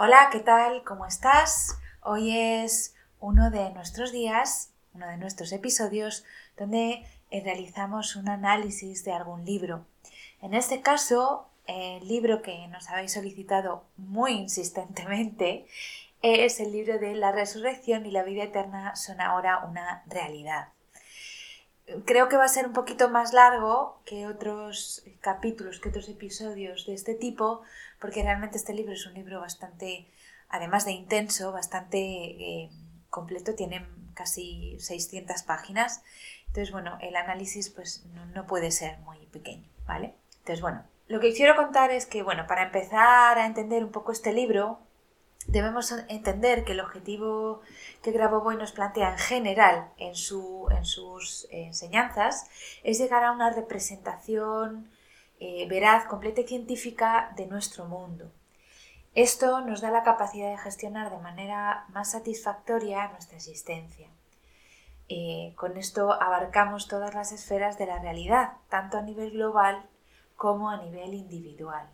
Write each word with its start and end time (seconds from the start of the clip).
Hola, 0.00 0.28
¿qué 0.30 0.38
tal? 0.38 0.84
¿Cómo 0.84 1.06
estás? 1.06 1.76
Hoy 2.04 2.30
es 2.38 2.94
uno 3.18 3.50
de 3.50 3.70
nuestros 3.70 4.12
días, 4.12 4.70
uno 4.94 5.08
de 5.08 5.16
nuestros 5.16 5.50
episodios 5.50 6.24
donde 6.56 7.04
eh, 7.32 7.42
realizamos 7.42 8.14
un 8.14 8.28
análisis 8.28 9.02
de 9.02 9.12
algún 9.12 9.44
libro. 9.44 9.86
En 10.40 10.54
este 10.54 10.82
caso, 10.82 11.48
el 11.66 12.06
libro 12.06 12.42
que 12.42 12.68
nos 12.68 12.88
habéis 12.88 13.14
solicitado 13.14 13.86
muy 13.96 14.34
insistentemente 14.34 15.66
es 16.22 16.60
el 16.60 16.70
libro 16.70 17.00
de 17.00 17.16
la 17.16 17.32
resurrección 17.32 18.06
y 18.06 18.12
la 18.12 18.22
vida 18.22 18.44
eterna 18.44 18.94
son 18.94 19.20
ahora 19.20 19.64
una 19.68 20.04
realidad. 20.06 20.68
Creo 22.04 22.28
que 22.28 22.36
va 22.36 22.44
a 22.44 22.48
ser 22.48 22.68
un 22.68 22.72
poquito 22.72 23.08
más 23.08 23.32
largo 23.32 24.00
que 24.04 24.28
otros 24.28 25.02
capítulos, 25.20 25.80
que 25.80 25.88
otros 25.88 26.08
episodios 26.08 26.86
de 26.86 26.94
este 26.94 27.14
tipo, 27.14 27.62
porque 28.00 28.22
realmente 28.22 28.58
este 28.58 28.74
libro 28.74 28.92
es 28.92 29.06
un 29.06 29.14
libro 29.14 29.40
bastante, 29.40 30.06
además 30.48 30.84
de 30.84 30.92
intenso, 30.92 31.52
bastante 31.52 31.98
eh, 31.98 32.70
completo, 33.10 33.54
tiene 33.54 33.86
casi 34.14 34.78
600 34.80 35.42
páginas. 35.42 36.02
Entonces, 36.46 36.72
bueno, 36.72 36.98
el 37.00 37.16
análisis 37.16 37.70
pues 37.70 38.04
no, 38.14 38.26
no 38.26 38.46
puede 38.46 38.70
ser 38.70 38.98
muy 39.00 39.26
pequeño, 39.26 39.68
¿vale? 39.86 40.14
Entonces, 40.38 40.60
bueno, 40.60 40.84
lo 41.08 41.20
que 41.20 41.32
quiero 41.32 41.56
contar 41.56 41.90
es 41.90 42.06
que, 42.06 42.22
bueno, 42.22 42.46
para 42.46 42.64
empezar 42.64 43.38
a 43.38 43.46
entender 43.46 43.82
un 43.82 43.92
poco 43.92 44.12
este 44.12 44.32
libro, 44.32 44.78
debemos 45.46 45.90
entender 46.08 46.64
que 46.64 46.72
el 46.72 46.80
objetivo 46.80 47.62
que 48.02 48.12
Grabovoi 48.12 48.56
nos 48.56 48.72
plantea 48.72 49.12
en 49.12 49.18
general 49.18 49.88
en, 49.96 50.14
sus 50.14 51.48
enseñanzas 51.50 52.48
es 52.84 52.98
llegar 52.98 53.24
a 53.24 53.32
una 53.32 53.50
representación 53.50 54.90
eh, 55.40 55.66
veraz, 55.68 56.04
completa 56.06 56.40
y 56.40 56.48
científica 56.48 57.32
de 57.36 57.46
nuestro 57.46 57.84
mundo. 57.86 58.30
Esto 59.14 59.60
nos 59.62 59.80
da 59.80 59.90
la 59.90 60.02
capacidad 60.02 60.50
de 60.50 60.58
gestionar 60.58 61.10
de 61.10 61.18
manera 61.18 61.86
más 61.90 62.12
satisfactoria 62.12 63.08
nuestra 63.08 63.36
existencia. 63.36 64.08
Eh, 65.08 65.54
con 65.56 65.76
esto 65.76 66.12
abarcamos 66.12 66.86
todas 66.86 67.14
las 67.14 67.32
esferas 67.32 67.78
de 67.78 67.86
la 67.86 67.98
realidad, 67.98 68.52
tanto 68.68 68.98
a 68.98 69.02
nivel 69.02 69.30
global 69.30 69.86
como 70.36 70.70
a 70.70 70.76
nivel 70.82 71.14
individual. 71.14 71.88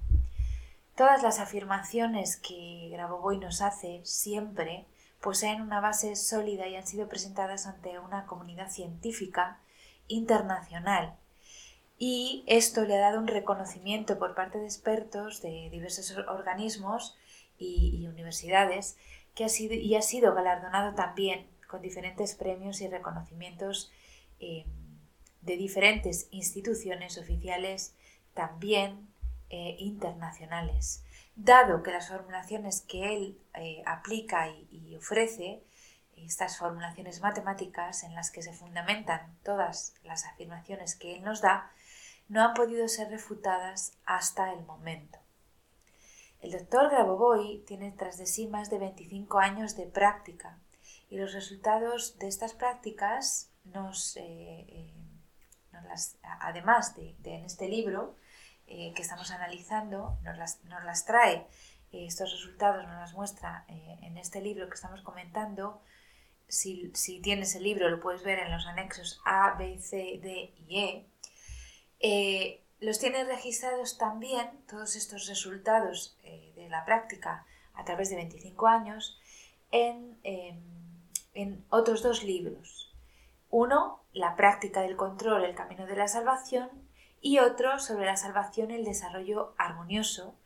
Todas 0.97 1.23
las 1.23 1.39
afirmaciones 1.39 2.37
que 2.37 2.89
Grabovoi 2.93 3.39
nos 3.39 3.63
hace 3.63 4.01
siempre 4.05 4.87
poseen 5.21 5.63
una 5.63 5.81
base 5.81 6.17
sólida 6.17 6.67
y 6.67 6.77
han 6.77 6.87
sido 6.87 7.09
presentadas 7.09 7.67
ante 7.67 7.99
una 7.99 8.27
comunidad 8.27 8.69
científica 8.69 9.59
internacional. 10.07 11.17
Y 11.99 12.45
esto 12.47 12.85
le 12.85 12.97
ha 12.97 13.01
dado 13.01 13.19
un 13.19 13.29
reconocimiento 13.29 14.19
por 14.19 14.35
parte 14.35 14.59
de 14.59 14.65
expertos 14.65 15.41
de 15.43 15.69
diversos 15.71 16.17
organismos 16.29 17.17
y, 17.59 18.07
universidades 18.07 18.97
que 19.35 19.45
ha 19.45 19.49
sido, 19.49 19.75
y 19.75 19.95
ha 19.95 20.03
sido 20.03 20.35
galardonado 20.35 20.95
también 20.95 21.47
con 21.69 21.83
diferentes 21.83 22.35
premios 22.35 22.81
y 22.81 22.89
reconocimientos 22.89 23.93
eh, 24.41 24.65
de 25.43 25.57
diferentes 25.57 26.27
instituciones 26.31 27.19
oficiales 27.19 27.95
también 28.35 29.09
eh, 29.51 29.77
internacionales. 29.79 31.05
Dado 31.37 31.83
que 31.83 31.91
las 31.91 32.09
formulaciones 32.09 32.81
que 32.81 33.15
él 33.15 33.39
eh, 33.55 33.83
aplica 33.87 34.49
y, 34.49 34.97
ofrece, 34.97 35.63
estas 36.17 36.59
formulaciones 36.59 37.21
matemáticas 37.21 38.05
en 38.05 38.15
las 38.15 38.31
que 38.31 38.43
se 38.43 38.53
fundamentan 38.53 39.37
todas 39.43 39.95
las 40.05 40.25
afirmaciones 40.25 40.95
que 40.95 41.17
él 41.17 41.23
nos 41.25 41.41
da, 41.41 41.71
no 42.29 42.43
han 42.43 42.55
podido 42.55 42.89
ser 42.89 43.11
refutadas 43.11 43.99
hasta 44.05 44.53
el 44.53 44.65
momento. 44.65 45.19
El 46.41 46.53
doctor 46.53 46.91
Grabovoi 46.91 47.65
tiene 47.67 47.93
tras 47.93 48.19
de 48.19 48.27
sí 48.27 48.47
más 48.47 48.71
de 48.71 48.79
25 48.79 49.39
años 49.39 49.77
de 49.77 49.87
práctica 49.87 50.59
y 51.09 51.17
los 51.17 51.33
resultados 51.33 52.19
de 52.19 52.29
estas 52.29 52.53
prácticas 52.53 53.51
nos, 53.65 54.17
eh, 54.17 54.93
además 56.41 56.95
de, 56.97 57.15
en 57.25 57.45
este 57.45 57.69
libro, 57.69 58.17
eh, 58.67 58.93
que 58.95 59.03
estamos 59.03 59.31
analizando 59.31 60.19
nos 60.23 60.37
las, 60.39 61.05
trae, 61.05 61.47
eh, 61.93 62.07
estos 62.07 62.33
resultados 62.33 62.83
nos 62.85 62.97
las 62.97 63.15
muestra 63.15 63.65
eh, 63.69 63.99
en 64.03 64.17
este 64.17 64.41
libro 64.41 64.69
que 64.69 64.75
estamos 64.75 65.03
comentando. 65.03 65.83
Si, 66.49 66.93
tienes 67.23 67.55
el 67.57 67.63
libro 67.63 67.89
lo 67.89 68.01
puedes 68.01 68.23
ver 68.23 68.39
en 68.39 68.53
los 68.53 68.67
anexos 68.67 69.21
A, 69.25 69.55
B, 69.59 69.79
C, 69.79 70.19
D 70.23 70.55
y 70.67 70.79
E. 70.79 71.07
los 72.81 72.99
tienes 72.99 73.27
registrados 73.27 73.99
también, 73.99 74.51
todos 74.69 74.97
estos 74.97 75.27
resultados 75.27 76.17
de 76.23 76.69
la 76.69 76.85
práctica 76.85 77.47
a 77.75 77.85
través 77.85 78.11
de 78.11 78.17
25 78.17 78.67
años, 78.67 79.19
en, 79.71 80.19
em, 80.23 80.61
en 81.35 81.65
otros 81.71 82.03
dos 82.03 82.23
libros. 82.23 82.93
Uno, 83.51 84.01
La 84.13 84.37
práctica 84.37 84.83
del 84.83 84.95
control, 84.97 85.45
el 85.45 85.57
camino 85.57 85.87
de 85.87 85.97
la 85.97 86.07
salvación, 86.07 86.71
y 87.21 87.39
otro 87.39 87.81
sobre 87.81 88.07
la 88.07 88.17
salvación 88.17 88.71
y 88.71 88.75
el 88.75 88.85
desarrollo 88.85 89.55
armonioso, 89.57 90.37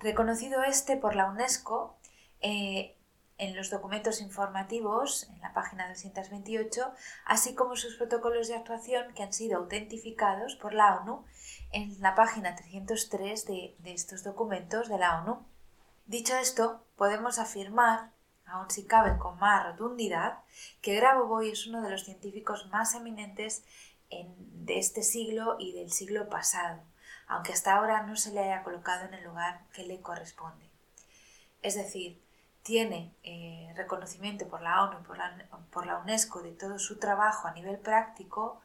reconocido 0.00 0.62
este 0.62 0.96
por 0.96 1.14
la 1.14 1.30
UNESCO 1.30 1.96
eh, 2.40 2.96
en 3.38 3.56
los 3.56 3.70
documentos 3.70 4.20
informativos, 4.20 5.28
en 5.30 5.40
la 5.40 5.52
página 5.52 5.88
228, 5.88 6.92
así 7.24 7.54
como 7.54 7.76
sus 7.76 7.96
protocolos 7.96 8.48
de 8.48 8.54
actuación 8.54 9.12
que 9.14 9.22
han 9.22 9.32
sido 9.32 9.58
autentificados 9.58 10.54
por 10.56 10.74
la 10.74 10.96
ONU 10.96 11.24
en 11.72 12.00
la 12.00 12.14
página 12.14 12.54
303 12.54 13.44
de, 13.46 13.76
de 13.78 13.92
estos 13.92 14.22
documentos 14.22 14.88
de 14.88 14.98
la 14.98 15.20
ONU. 15.20 15.44
Dicho 16.06 16.36
esto, 16.36 16.84
podemos 16.96 17.38
afirmar, 17.38 18.12
aun 18.46 18.70
si 18.70 18.84
cabe 18.84 19.18
con 19.18 19.38
más 19.38 19.64
rotundidad, 19.64 20.38
que 20.80 20.94
Grabovoi 20.94 21.50
es 21.50 21.66
uno 21.66 21.82
de 21.82 21.90
los 21.90 22.04
científicos 22.04 22.68
más 22.70 22.94
eminentes 22.94 23.64
de 24.10 24.78
este 24.78 25.02
siglo 25.02 25.56
y 25.58 25.72
del 25.72 25.90
siglo 25.90 26.28
pasado, 26.28 26.82
aunque 27.26 27.52
hasta 27.52 27.74
ahora 27.74 28.02
no 28.02 28.16
se 28.16 28.32
le 28.32 28.40
haya 28.40 28.62
colocado 28.62 29.06
en 29.06 29.14
el 29.14 29.24
lugar 29.24 29.64
que 29.72 29.84
le 29.84 30.00
corresponde. 30.00 30.70
Es 31.62 31.74
decir, 31.74 32.22
tiene 32.64 33.14
eh, 33.22 33.70
reconocimiento 33.76 34.48
por 34.48 34.62
la 34.62 34.82
ONU 34.84 35.00
y 35.00 35.04
por 35.04 35.18
la, 35.18 35.46
por 35.70 35.86
la, 35.86 35.98
UNESCO 35.98 36.40
de 36.42 36.52
todo 36.52 36.78
su 36.78 36.98
trabajo 36.98 37.46
a 37.46 37.52
nivel 37.52 37.78
práctico, 37.78 38.62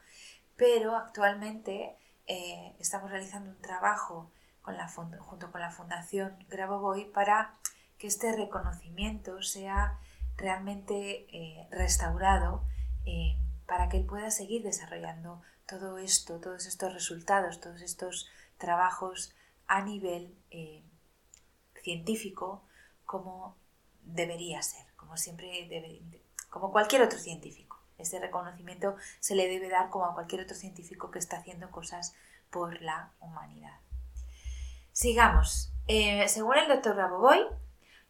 pero 0.56 0.96
actualmente 0.96 1.98
eh, 2.26 2.74
estamos 2.78 3.10
realizando 3.10 3.50
un 3.50 3.60
trabajo 3.60 4.32
con 4.62 4.78
la, 4.78 4.88
junto 4.88 5.52
con 5.52 5.60
la 5.60 5.70
Fundación 5.70 6.34
Grabovoi 6.48 7.12
para 7.12 7.58
que 7.98 8.06
este 8.06 8.34
reconocimiento 8.34 9.42
sea 9.42 9.98
realmente 10.36 11.26
eh, 11.30 11.68
restaurado 11.70 12.64
para 13.66 13.88
que 13.88 13.98
él 13.98 14.06
pueda 14.06 14.30
seguir 14.30 14.62
desarrollando 14.62 15.42
todo 15.66 15.98
esto, 15.98 16.40
todos 16.40 16.66
estos 16.66 16.92
resultados, 16.92 17.60
todos 17.60 17.82
estos 17.82 18.28
trabajos 18.56 19.34
a 19.66 19.82
nivel 19.82 20.34
científico 21.82 22.62
como 23.04 23.59
debería 24.02 24.62
ser, 24.62 24.86
como 24.96 25.16
siempre 25.16 25.66
debe, 25.68 26.02
como 26.48 26.72
cualquier 26.72 27.02
otro 27.02 27.18
científico. 27.18 27.78
Ese 27.98 28.18
reconocimiento 28.18 28.96
se 29.20 29.34
le 29.34 29.46
debe 29.46 29.68
dar 29.68 29.90
como 29.90 30.06
a 30.06 30.14
cualquier 30.14 30.42
otro 30.42 30.56
científico 30.56 31.10
que 31.10 31.18
está 31.18 31.38
haciendo 31.38 31.70
cosas 31.70 32.14
por 32.50 32.80
la 32.82 33.12
humanidad. 33.20 33.78
Sigamos. 34.92 35.72
Eh, 35.86 36.28
según 36.28 36.56
el 36.56 36.68
doctor 36.68 36.96
Raboboy, 36.96 37.46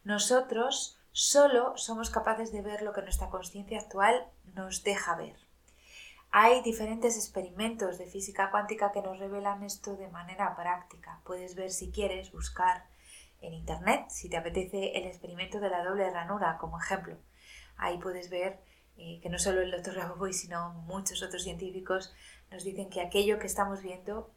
nosotros 0.03 0.99
solo 1.11 1.77
somos 1.77 2.09
capaces 2.09 2.51
de 2.51 2.61
ver 2.61 2.81
lo 2.81 2.93
que 2.93 3.01
nuestra 3.01 3.29
conciencia 3.29 3.79
actual 3.79 4.27
nos 4.53 4.83
deja 4.83 5.15
ver. 5.15 5.35
Hay 6.31 6.61
diferentes 6.61 7.17
experimentos 7.17 7.97
de 7.97 8.05
física 8.05 8.51
cuántica 8.51 8.91
que 8.93 9.01
nos 9.01 9.19
revelan 9.19 9.63
esto 9.63 9.97
de 9.97 10.07
manera 10.07 10.55
práctica. 10.55 11.19
Puedes 11.25 11.55
ver 11.55 11.71
si 11.71 11.91
quieres, 11.91 12.31
buscar 12.31 12.85
en 13.41 13.53
internet, 13.53 14.05
si 14.09 14.29
te 14.29 14.37
apetece, 14.37 14.97
el 14.97 15.05
experimento 15.05 15.59
de 15.59 15.69
la 15.69 15.83
doble 15.83 16.09
ranura 16.09 16.57
como 16.59 16.79
ejemplo. 16.79 17.17
Ahí 17.77 17.97
puedes 17.97 18.29
ver 18.29 18.59
eh, 18.97 19.19
que 19.21 19.29
no 19.29 19.39
solo 19.39 19.61
el 19.61 19.71
doctor 19.71 19.95
Raboboy, 19.95 20.33
sino 20.33 20.73
muchos 20.85 21.23
otros 21.23 21.43
científicos 21.43 22.13
nos 22.51 22.63
dicen 22.63 22.89
que 22.89 23.01
aquello 23.01 23.39
que 23.39 23.47
estamos 23.47 23.81
viendo 23.81 24.31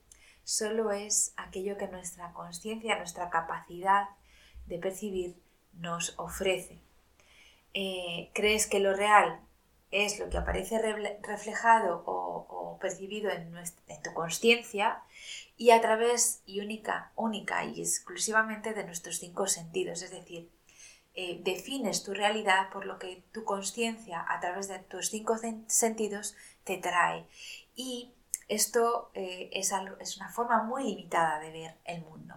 solo 0.44 0.90
es 0.90 1.34
aquello 1.36 1.76
que 1.76 1.88
nuestra 1.88 2.32
conciencia, 2.32 2.96
nuestra 2.96 3.30
capacidad 3.30 4.08
de 4.66 4.78
percibir 4.78 5.36
nos 5.72 6.18
ofrece. 6.18 6.80
Eh, 7.74 8.30
¿Crees 8.34 8.66
que 8.66 8.80
lo 8.80 8.94
real 8.94 9.40
es 9.90 10.18
lo 10.18 10.28
que 10.28 10.38
aparece 10.38 10.80
reflejado 11.22 12.02
o, 12.06 12.78
percibido 12.80 13.30
en, 13.30 13.56
en 13.56 14.02
conciencia 14.14 15.02
y 15.56 15.70
a 15.70 15.80
través 15.80 16.42
y 16.46 16.60
única, 16.60 17.12
única 17.14 17.64
y 17.64 17.80
exclusivamente 17.80 18.74
de 18.74 18.84
nuestros 18.84 19.18
cinco 19.18 19.46
sentidos, 19.46 20.02
es 20.02 20.10
decir, 20.10 20.50
eh, 21.16 21.40
defines 21.44 22.02
tu 22.02 22.12
realidad 22.12 22.70
por 22.72 22.86
lo 22.86 22.98
que 22.98 23.22
tu 23.32 23.44
conciencia 23.44 24.24
a 24.28 24.40
través 24.40 24.66
de 24.66 24.80
tus 24.80 25.10
cinco 25.10 25.36
sentidos 25.68 26.34
te 26.64 26.76
trae. 26.78 27.26
Y 27.76 28.12
esto 28.48 29.10
eh, 29.14 29.48
es, 29.52 29.72
es, 30.00 30.16
una 30.16 30.28
forma 30.30 30.64
muy 30.64 30.82
limitada 30.82 31.38
de 31.38 31.52
ver 31.52 31.74
el 31.84 32.02
mundo. 32.02 32.34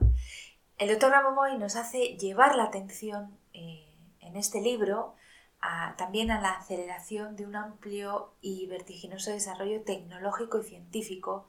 El 0.78 0.90
doctor 0.90 1.10
Raboboy 1.12 1.58
nos 1.58 1.76
hace 1.76 2.18
llevar 2.18 2.56
la 2.56 2.66
atención 2.66 3.36
eh, 3.54 3.92
en 4.20 4.36
este 4.36 4.62
libro 4.62 5.16
también 5.98 6.32
a 6.32 6.40
la 6.40 6.52
aceleración 6.52 7.36
de 7.36 7.46
un 7.46 7.56
amplio 7.56 8.34
y 8.42 8.68
vertiginoso 8.68 9.32
desarrollo 9.32 9.82
tecnológico 9.82 10.60
y 10.60 10.64
científico 10.64 11.48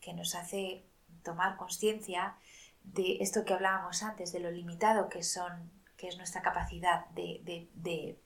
que 0.00 0.12
nos 0.12 0.34
hace 0.34 0.84
tomar 1.22 1.56
conciencia 1.56 2.36
de 2.84 3.18
esto 3.20 3.44
que 3.44 3.54
hablábamos 3.54 4.02
antes, 4.02 4.32
de 4.32 4.40
lo 4.40 4.50
limitado 4.50 5.08
que 5.08 5.22
son 5.22 5.70
que 5.96 6.08
es 6.08 6.16
nuestra 6.16 6.42
capacidad 6.42 7.06
de, 7.10 8.16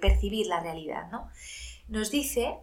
percibir 0.00 0.46
la 0.46 0.60
realidad. 0.60 1.10
¿no? 1.10 1.28
Nos 1.88 2.10
dice 2.10 2.58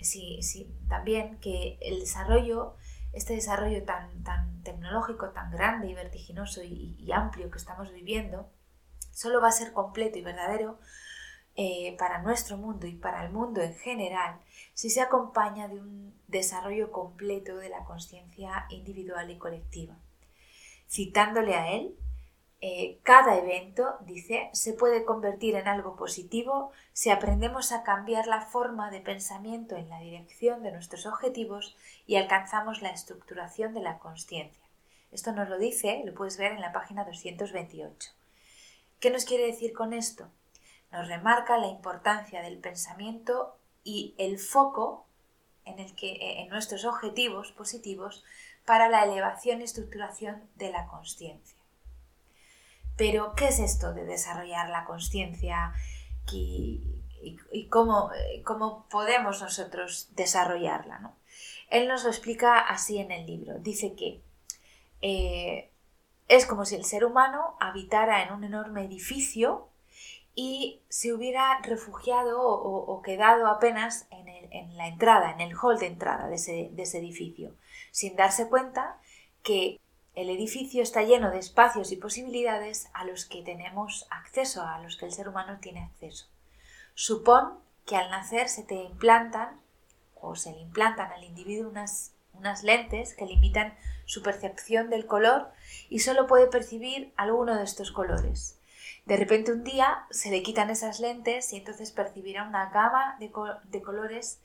sí, 0.00 0.38
sí, 0.42 0.72
también 0.88 1.38
que 1.40 1.78
el 1.80 2.00
desarrollo, 2.00 2.76
este 3.12 3.34
desarrollo 3.34 3.84
tan, 3.84 4.22
tan 4.22 4.62
tecnológico, 4.62 5.30
tan 5.30 5.50
grande 5.50 5.88
y 5.88 5.94
vertiginoso 5.94 6.62
y, 6.62 7.10
amplio 7.12 7.50
que 7.50 7.58
estamos 7.58 7.92
viviendo, 7.92 8.50
solo 9.12 9.40
va 9.40 9.48
a 9.48 9.52
ser 9.52 9.72
completo 9.72 10.18
y 10.18 10.22
verdadero 10.22 10.78
eh, 11.56 11.96
para 11.98 12.22
nuestro 12.22 12.56
mundo 12.56 12.86
y 12.86 12.94
para 12.94 13.24
el 13.24 13.32
mundo 13.32 13.60
en 13.60 13.74
general 13.74 14.40
si 14.74 14.88
se 14.88 15.00
acompaña 15.00 15.68
de 15.68 15.80
un 15.80 16.14
desarrollo 16.28 16.90
completo 16.90 17.56
de 17.56 17.68
la 17.68 17.84
conciencia 17.84 18.66
individual 18.70 19.30
y 19.30 19.38
colectiva. 19.38 19.96
Citándole 20.88 21.54
a 21.54 21.72
él, 21.72 21.96
eh, 22.62 23.00
cada 23.04 23.38
evento, 23.38 23.96
dice, 24.02 24.50
se 24.52 24.74
puede 24.74 25.06
convertir 25.06 25.54
en 25.56 25.66
algo 25.66 25.96
positivo 25.96 26.72
si 26.92 27.08
aprendemos 27.08 27.72
a 27.72 27.82
cambiar 27.82 28.26
la 28.26 28.42
forma 28.42 28.90
de 28.90 29.00
pensamiento 29.00 29.76
en 29.76 29.88
la 29.88 30.00
dirección 30.00 30.62
de 30.62 30.72
nuestros 30.72 31.06
objetivos 31.06 31.76
y 32.06 32.16
alcanzamos 32.16 32.82
la 32.82 32.90
estructuración 32.90 33.72
de 33.72 33.80
la 33.80 33.98
conciencia. 33.98 34.62
Esto 35.10 35.32
nos 35.32 35.48
lo 35.48 35.58
dice, 35.58 36.02
lo 36.04 36.14
puedes 36.14 36.36
ver 36.36 36.52
en 36.52 36.60
la 36.60 36.72
página 36.72 37.04
228. 37.04 38.10
¿Qué 39.00 39.10
nos 39.10 39.24
quiere 39.24 39.46
decir 39.46 39.72
con 39.72 39.94
esto? 39.94 40.30
Nos 40.92 41.08
remarca 41.08 41.58
la 41.58 41.68
importancia 41.68 42.42
del 42.42 42.58
pensamiento 42.58 43.56
y 43.84 44.14
el 44.18 44.38
foco 44.38 45.06
en, 45.64 45.78
el 45.78 45.94
que, 45.94 46.40
en 46.40 46.48
nuestros 46.48 46.84
objetivos 46.84 47.52
positivos 47.52 48.24
para 48.64 48.88
la 48.88 49.04
elevación 49.04 49.60
y 49.60 49.64
estructuración 49.64 50.42
de 50.56 50.70
la 50.70 50.86
conciencia. 50.86 51.56
Pero, 52.96 53.34
¿qué 53.34 53.48
es 53.48 53.58
esto 53.60 53.94
de 53.94 54.04
desarrollar 54.04 54.68
la 54.68 54.84
conciencia 54.84 55.72
y, 56.30 56.82
cómo, 57.70 58.10
podemos 58.90 59.40
nosotros 59.40 60.10
desarrollarla? 60.14 61.14
Él 61.70 61.88
nos 61.88 62.04
lo 62.04 62.10
explica 62.10 62.58
así 62.58 62.98
en 62.98 63.10
el 63.10 63.26
libro. 63.26 63.58
Dice 63.58 63.94
que 63.94 64.20
eh, 65.00 65.70
es 66.28 66.44
como 66.44 66.64
si 66.64 66.74
el 66.74 66.84
ser 66.84 67.04
humano 67.04 67.56
habitara 67.58 68.22
en 68.22 68.34
un 68.34 68.44
enorme 68.44 68.84
edificio 68.84 69.68
y 70.34 70.80
se 70.88 71.12
hubiera 71.12 71.60
refugiado 71.62 72.40
o, 72.42 73.02
quedado 73.02 73.46
apenas 73.46 74.06
en, 74.10 74.76
la 74.76 74.88
entrada, 74.88 75.32
en 75.32 75.40
el 75.40 75.56
hall 75.56 75.78
de 75.78 75.86
entrada 75.86 76.28
de 76.28 76.36
ese 76.36 76.98
edificio, 76.98 77.54
sin 77.90 78.16
darse 78.16 78.48
cuenta 78.48 78.98
que 79.42 79.80
el 80.14 80.28
edificio 80.28 80.82
está 80.82 81.02
lleno 81.02 81.30
de 81.30 81.38
espacios 81.38 81.92
y 81.92 81.96
posibilidades 81.96 82.90
a 82.92 83.04
los 83.04 83.24
que 83.24 83.42
tenemos 83.42 84.06
acceso, 84.10 84.62
a 84.62 84.80
los 84.80 84.96
que 84.96 85.06
el 85.06 85.12
ser 85.12 85.28
humano 85.28 85.58
tiene 85.60 85.84
acceso. 85.84 86.26
Supón 86.94 87.58
que 87.86 87.96
al 87.96 88.10
nacer 88.10 88.48
se 88.48 88.62
te 88.62 88.74
implantan 88.74 89.60
o 90.20 90.36
se 90.36 90.52
le 90.52 90.60
implantan 90.60 91.10
al 91.12 91.24
individuo 91.24 91.70
unas, 91.70 92.12
unas 92.34 92.62
lentes 92.62 93.14
que 93.14 93.24
limitan 93.24 93.74
su 94.04 94.22
percepción 94.22 94.90
del 94.90 95.06
color 95.06 95.48
y 95.88 96.00
solo 96.00 96.26
puede 96.26 96.48
percibir 96.48 97.12
alguno 97.16 97.56
de 97.56 97.64
estos 97.64 97.92
colores. 97.92 98.59
De 99.10 99.16
repente 99.16 99.50
un 99.50 99.64
día 99.64 100.06
se 100.10 100.30
le 100.30 100.40
quitan 100.40 100.70
esas 100.70 101.00
lentes 101.00 101.52
y 101.52 101.56
entonces 101.56 101.90
percibirá 101.90 102.44
una 102.44 102.70
gama 102.70 103.16
de, 103.18 103.82
colores 103.82 104.40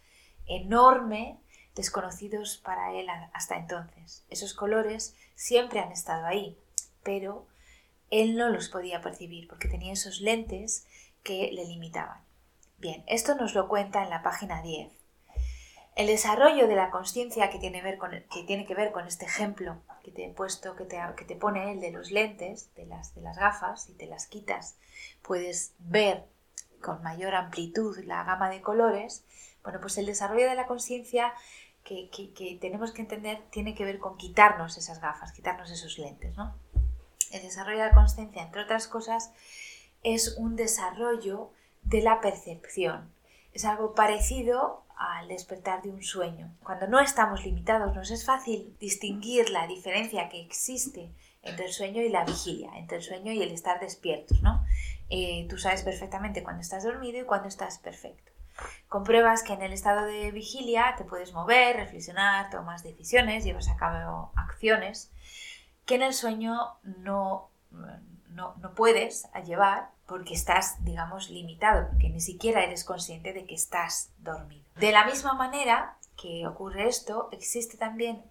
enorme 0.47 1.39
desconocidos 1.75 2.57
para 2.57 2.91
él 2.93 3.05
hasta 3.31 3.57
entonces. 3.57 4.25
Esos 4.27 4.55
colores 4.55 5.15
siempre 5.35 5.81
han 5.81 5.91
estado 5.91 6.25
ahí, 6.25 6.57
pero 7.03 7.45
él 8.09 8.37
no 8.37 8.49
los 8.49 8.69
podía 8.69 9.01
percibir 9.01 9.47
porque 9.47 9.67
tenía 9.67 9.93
esos 9.93 10.19
lentes 10.19 10.87
que 11.21 11.51
le 11.51 11.65
limitaban. 11.65 12.23
Bien, 12.79 13.03
esto 13.05 13.35
nos 13.35 13.53
lo 13.53 13.67
cuenta 13.67 14.03
en 14.03 14.09
la 14.09 14.23
página 14.23 14.63
10. 14.63 14.91
El 15.95 16.07
desarrollo 16.07 16.67
de 16.67 16.75
la 16.75 16.91
conciencia 16.91 17.49
que, 17.49 17.57
tiene 17.57 17.81
que 18.65 18.75
ver 18.75 18.91
con 18.91 19.07
este 19.07 19.25
ejemplo 19.25 19.81
que 20.03 20.11
te 20.11 20.25
he 20.25 20.29
puesto, 20.29 20.75
que 20.75 20.83
te, 20.83 20.99
que 21.15 21.23
te 21.23 21.37
pone 21.37 21.71
él 21.71 21.79
de 21.79 21.91
los 21.91 22.11
lentes, 22.11 22.69
de 22.75 22.85
las, 22.85 23.13
gafas, 23.15 23.89
y 23.89 23.93
te 23.93 24.05
las 24.05 24.27
quitas, 24.27 24.75
puedes 25.21 25.73
ver 25.79 26.25
con 26.81 27.01
mayor 27.01 27.33
amplitud 27.33 27.97
la 28.03 28.25
gama 28.25 28.49
de 28.49 28.61
colores. 28.61 29.23
Bueno, 29.63 29.79
pues 29.79 29.97
el 29.97 30.05
desarrollo 30.05 30.49
de 30.49 30.55
la 30.55 30.67
conciencia 30.67 31.33
que, 31.85 32.09
tenemos 32.59 32.91
que 32.91 33.01
entender 33.01 33.41
tiene 33.49 33.73
que 33.73 33.85
ver 33.85 33.99
con 33.99 34.17
quitarnos 34.17 34.77
esas 34.77 34.99
gafas, 34.99 35.31
quitarnos 35.31 35.71
esos 35.71 35.97
lentes. 35.97 36.35
¿no? 36.35 36.55
El 37.31 37.41
desarrollo 37.41 37.79
de 37.79 37.85
la 37.85 37.95
conciencia, 37.95 38.43
entre 38.43 38.63
otras 38.63 38.89
cosas, 38.89 39.31
es 40.03 40.35
un 40.37 40.57
desarrollo 40.57 41.51
de 41.83 42.01
la 42.01 42.19
percepción. 42.19 43.13
Es 43.53 43.63
algo 43.63 43.95
parecido 43.95 44.84
al 44.97 45.27
despertar 45.27 45.81
de 45.81 45.89
un 45.89 46.03
sueño. 46.03 46.53
Cuando 46.63 46.87
no 46.87 46.99
estamos 46.99 47.43
limitados, 47.43 47.95
nos 47.95 48.11
es 48.11 48.25
fácil 48.25 48.75
distinguir 48.79 49.49
la 49.49 49.67
diferencia 49.67 50.29
que 50.29 50.41
existe 50.41 51.11
entre 51.41 51.65
el 51.65 51.73
sueño 51.73 52.01
y 52.01 52.09
la 52.09 52.25
vigilia, 52.25 52.71
entre 52.75 52.97
el 52.97 53.03
sueño 53.03 53.31
y 53.31 53.41
el 53.41 53.51
estar 53.51 53.79
despiertos. 53.79 54.41
¿no? 54.41 54.65
Eh, 55.09 55.45
tú 55.49 55.57
sabes 55.57 55.83
perfectamente 55.83 56.43
cuando 56.43 56.61
estás 56.61 56.83
dormido 56.83 57.19
y 57.19 57.25
cuando 57.25 57.47
estás 57.47 57.77
perfecto. 57.77 58.31
Compruebas 58.87 59.43
que 59.43 59.53
en 59.53 59.61
el 59.61 59.73
estado 59.73 60.05
de 60.05 60.31
vigilia 60.31 60.95
te 60.97 61.03
puedes 61.03 61.33
mover, 61.33 61.75
reflexionar, 61.75 62.49
tomas 62.49 62.83
decisiones, 62.83 63.43
llevas 63.43 63.67
a 63.67 63.75
cabo 63.75 64.31
acciones 64.35 65.11
que 65.85 65.95
en 65.95 66.03
el 66.03 66.13
sueño 66.13 66.77
no, 66.83 67.49
no, 68.29 68.55
no 68.55 68.73
puedes 68.73 69.27
llevar 69.45 69.89
porque 70.07 70.33
estás, 70.33 70.83
digamos, 70.83 71.29
limitado, 71.29 71.87
porque 71.89 72.09
ni 72.09 72.21
siquiera 72.21 72.63
eres 72.63 72.83
consciente 72.83 73.33
de 73.33 73.45
que 73.45 73.55
estás 73.55 74.11
dormido. 74.19 74.63
De 74.75 74.91
la 74.91 75.05
misma 75.05 75.33
manera 75.33 75.97
que 76.15 76.47
ocurre 76.47 76.87
esto, 76.87 77.29
existe 77.31 77.77
también 77.77 78.23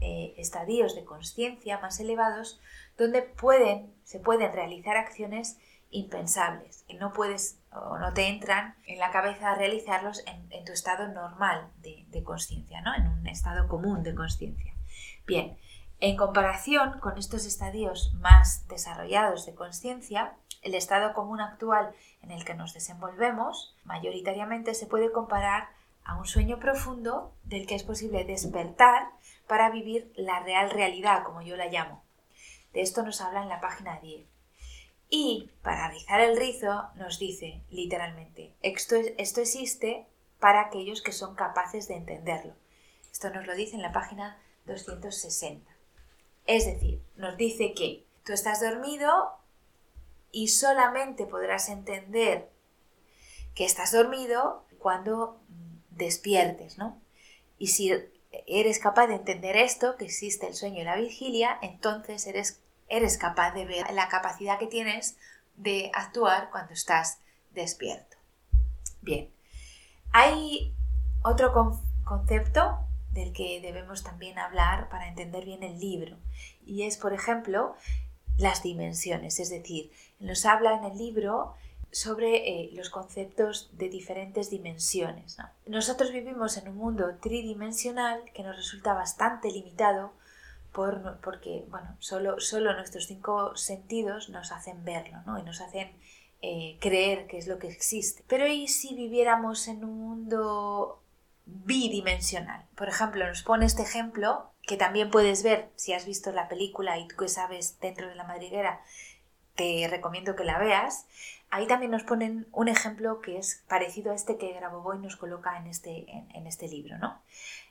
eh, 0.00 0.34
estadios 0.36 0.96
de 0.96 1.04
conciencia 1.04 1.78
más 1.78 2.00
elevados 2.00 2.60
donde 2.98 3.22
pueden, 3.22 3.94
se 4.04 4.18
pueden 4.18 4.52
realizar 4.52 4.96
acciones 4.96 5.58
impensables, 5.90 6.84
que 6.88 6.94
no 6.94 7.12
puedes 7.12 7.58
o 7.70 7.98
no 7.98 8.12
te 8.12 8.26
entran 8.26 8.74
en 8.86 8.98
la 8.98 9.10
cabeza 9.10 9.54
realizarlos 9.54 10.24
en, 10.26 10.64
tu 10.64 10.72
estado 10.72 11.08
normal 11.08 11.68
de, 11.82 12.04
de 12.08 12.22
conciencia, 12.22 12.80
¿no? 12.82 12.94
en 12.94 13.08
un 13.08 13.26
estado 13.26 13.68
común 13.68 14.02
de 14.02 14.14
conciencia. 14.14 14.72
Bien, 15.26 15.56
en 16.00 16.16
comparación 16.16 16.98
con 16.98 17.16
estos 17.16 17.46
estadios 17.46 18.12
más 18.14 18.66
desarrollados 18.66 19.46
de 19.46 19.54
conciencia, 19.54 20.34
el 20.62 20.74
estado 20.74 21.12
común 21.12 21.40
actual 21.40 21.92
en 22.22 22.30
el 22.30 22.44
que 22.44 22.54
nos 22.54 22.72
desenvolvemos 22.72 23.76
mayoritariamente 23.84 24.74
se 24.74 24.86
puede 24.86 25.12
comparar 25.12 25.68
a 26.04 26.16
un 26.16 26.26
sueño 26.26 26.58
profundo 26.58 27.32
del 27.44 27.66
que 27.66 27.74
es 27.74 27.82
posible 27.82 28.24
despertar 28.24 29.10
para 29.46 29.70
vivir 29.70 30.12
la 30.16 30.40
real 30.40 30.70
realidad, 30.70 31.24
como 31.24 31.42
yo 31.42 31.56
la 31.56 31.66
llamo. 31.66 32.02
De 32.72 32.80
esto 32.80 33.02
nos 33.02 33.20
habla 33.20 33.42
en 33.42 33.48
la 33.48 33.60
página 33.60 34.00
10. 34.00 34.26
Y 35.10 35.50
para 35.62 35.88
rizar 35.88 36.20
el 36.20 36.36
rizo 36.36 36.88
nos 36.94 37.18
dice 37.18 37.62
literalmente, 37.70 38.54
esto, 38.62 38.96
esto 39.18 39.42
existe 39.42 40.06
para 40.40 40.62
aquellos 40.62 41.02
que 41.02 41.12
son 41.12 41.34
capaces 41.34 41.86
de 41.86 41.96
entenderlo. 41.96 42.54
Esto 43.12 43.30
nos 43.30 43.46
lo 43.46 43.54
dice 43.54 43.76
en 43.76 43.82
la 43.82 43.92
página 43.92 44.38
260. 44.64 45.70
Es 46.46 46.64
decir, 46.64 47.02
nos 47.16 47.36
dice 47.36 47.74
que 47.74 48.04
tú 48.24 48.32
estás 48.32 48.60
dormido 48.60 49.38
y 50.32 50.48
solamente 50.48 51.26
podrás 51.26 51.68
entender 51.68 52.48
que 53.54 53.66
estás 53.66 53.92
dormido 53.92 54.64
cuando 54.78 55.38
despiertes, 55.90 56.78
¿no? 56.78 57.00
Y 57.58 57.68
si 57.68 57.92
eres 58.46 58.78
capaz 58.78 59.06
de 59.06 59.16
entender 59.16 59.56
esto, 59.56 59.96
que 59.96 60.06
existe 60.06 60.48
el 60.48 60.54
sueño 60.54 60.80
y 60.80 60.84
la 60.84 60.96
vigilia, 60.96 61.58
entonces 61.60 62.26
eres, 62.26 62.60
eres 62.88 63.18
capaz 63.18 63.52
de 63.52 63.66
ver 63.66 63.90
la 63.92 64.08
capacidad 64.08 64.58
que 64.58 64.66
tienes 64.66 65.16
de 65.56 65.90
actuar 65.94 66.50
cuando 66.50 66.72
estás 66.72 67.18
despierto. 67.52 68.16
Bien, 69.02 69.30
hay 70.12 70.74
otro 71.22 71.52
concepto 72.04 72.78
del 73.12 73.34
que 73.34 73.60
debemos 73.60 74.02
también 74.02 74.38
hablar 74.38 74.88
para 74.88 75.08
entender 75.08 75.44
bien 75.44 75.62
el 75.62 75.78
libro, 75.78 76.16
y 76.64 76.84
es, 76.84 76.96
por 76.96 77.12
ejemplo, 77.12 77.76
las 78.38 78.62
dimensiones, 78.62 79.40
es 79.40 79.50
decir, 79.50 79.92
nos 80.20 80.44
habla 80.46 80.74
en 80.74 80.84
el 80.84 80.98
libro 80.98 81.54
sobre 81.92 82.48
eh, 82.48 82.70
los 82.72 82.88
conceptos 82.88 83.70
de 83.72 83.90
diferentes 83.90 84.48
dimensiones. 84.48 85.36
Nosotros 85.66 86.10
vivimos 86.10 86.56
en 86.56 86.68
un 86.68 86.76
mundo 86.76 87.16
tridimensional 87.20 88.22
que 88.32 88.42
nos 88.42 88.56
resulta 88.56 88.94
bastante 88.94 89.50
limitado 89.50 90.12
por, 90.72 91.20
porque 91.20 91.66
bueno, 91.68 91.94
solo, 91.98 92.40
solo 92.40 92.72
nuestros 92.72 93.06
cinco 93.06 93.54
sentidos 93.56 94.30
nos 94.30 94.52
hacen 94.52 94.84
verlo 94.84 95.18
¿no? 95.26 95.38
y 95.38 95.42
nos 95.42 95.60
hacen 95.60 95.92
eh, 96.40 96.78
creer 96.80 97.26
que 97.26 97.36
es 97.36 97.46
lo 97.46 97.58
que 97.58 97.68
existe. 97.68 98.24
Pero 98.26 98.46
¿y 98.46 98.68
si 98.68 98.94
viviéramos 98.94 99.68
en 99.68 99.84
un 99.84 100.00
mundo 100.00 101.02
bidimensional? 101.44 102.64
Por 102.74 102.88
ejemplo, 102.88 103.26
nos 103.26 103.42
pone 103.42 103.66
este 103.66 103.82
ejemplo 103.82 104.51
que 104.62 104.76
también 104.76 105.10
puedes 105.10 105.42
ver 105.42 105.70
si 105.76 105.92
has 105.92 106.06
visto 106.06 106.32
la 106.32 106.48
película 106.48 106.98
y 106.98 107.08
tú 107.08 107.16
que 107.16 107.28
sabes 107.28 107.78
dentro 107.80 108.08
de 108.08 108.14
la 108.14 108.24
madriguera, 108.24 108.82
te 109.54 109.86
recomiendo 109.90 110.36
que 110.36 110.44
la 110.44 110.58
veas. 110.58 111.06
Ahí 111.50 111.66
también 111.66 111.90
nos 111.90 112.04
ponen 112.04 112.46
un 112.52 112.68
ejemplo 112.68 113.20
que 113.20 113.38
es 113.38 113.62
parecido 113.68 114.12
a 114.12 114.14
este 114.14 114.38
que 114.38 114.52
Grabovoi 114.52 114.98
nos 114.98 115.16
coloca 115.16 115.58
en 115.58 115.66
este, 115.66 116.06
en, 116.10 116.46
este 116.46 116.68
libro. 116.68 116.96
¿no? 116.98 117.20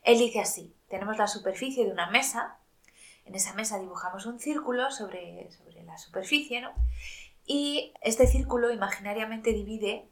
Él 0.04 0.20
dice 0.20 0.40
así, 0.42 0.76
tenemos 0.90 1.18
la 1.18 1.28
superficie 1.28 1.86
de 1.86 1.92
una 1.92 2.10
mesa, 2.10 2.58
en 3.26 3.36
esa 3.36 3.54
mesa 3.54 3.80
dibujamos 3.80 4.26
un 4.26 4.40
círculo 4.40 4.92
sobre, 4.92 5.50
sobre 5.52 5.84
la 5.84 5.98
superficie, 5.98 6.62
¿no? 6.62 6.74
y 7.46 7.94
este 8.02 8.28
círculo 8.28 8.72
imaginariamente 8.72 9.52
divide 9.52 10.06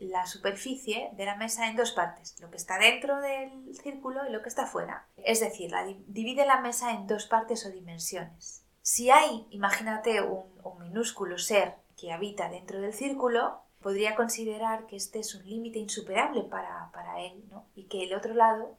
la 0.00 0.26
superficie 0.26 1.10
de 1.12 1.24
la 1.24 1.36
mesa 1.36 1.68
en 1.68 1.76
dos 1.76 1.92
partes, 1.92 2.36
lo 2.40 2.50
que 2.50 2.56
está 2.56 2.78
dentro 2.78 3.20
del 3.20 3.74
círculo 3.74 4.26
y 4.26 4.32
lo 4.32 4.42
que 4.42 4.48
está 4.48 4.66
fuera. 4.66 5.06
Es 5.16 5.40
decir, 5.40 5.72
divide 6.06 6.46
la 6.46 6.60
mesa 6.60 6.92
en 6.92 7.06
dos 7.06 7.26
partes 7.26 7.66
o 7.66 7.70
dimensiones. 7.70 8.64
Si 8.82 9.10
hay, 9.10 9.46
imagínate, 9.50 10.22
un, 10.22 10.46
minúsculo 10.80 11.38
ser 11.38 11.74
que 11.98 12.12
habita 12.12 12.48
dentro 12.48 12.80
del 12.80 12.94
círculo, 12.94 13.60
podría 13.82 14.14
considerar 14.14 14.86
que 14.86 14.96
este 14.96 15.18
es 15.18 15.34
un 15.34 15.44
límite 15.46 15.78
insuperable 15.78 16.42
para, 16.42 17.20
él 17.20 17.44
¿no? 17.50 17.66
y 17.74 17.84
que 17.84 18.04
el 18.04 18.14
otro 18.14 18.34
lado 18.34 18.76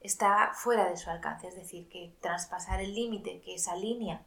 está 0.00 0.52
fuera 0.54 0.88
de 0.88 0.96
su 0.96 1.10
alcance, 1.10 1.48
es 1.48 1.56
decir, 1.56 1.88
que 1.88 2.14
traspasar 2.20 2.80
el 2.80 2.94
límite 2.94 3.40
que 3.42 3.54
esa 3.54 3.76
línea 3.76 4.24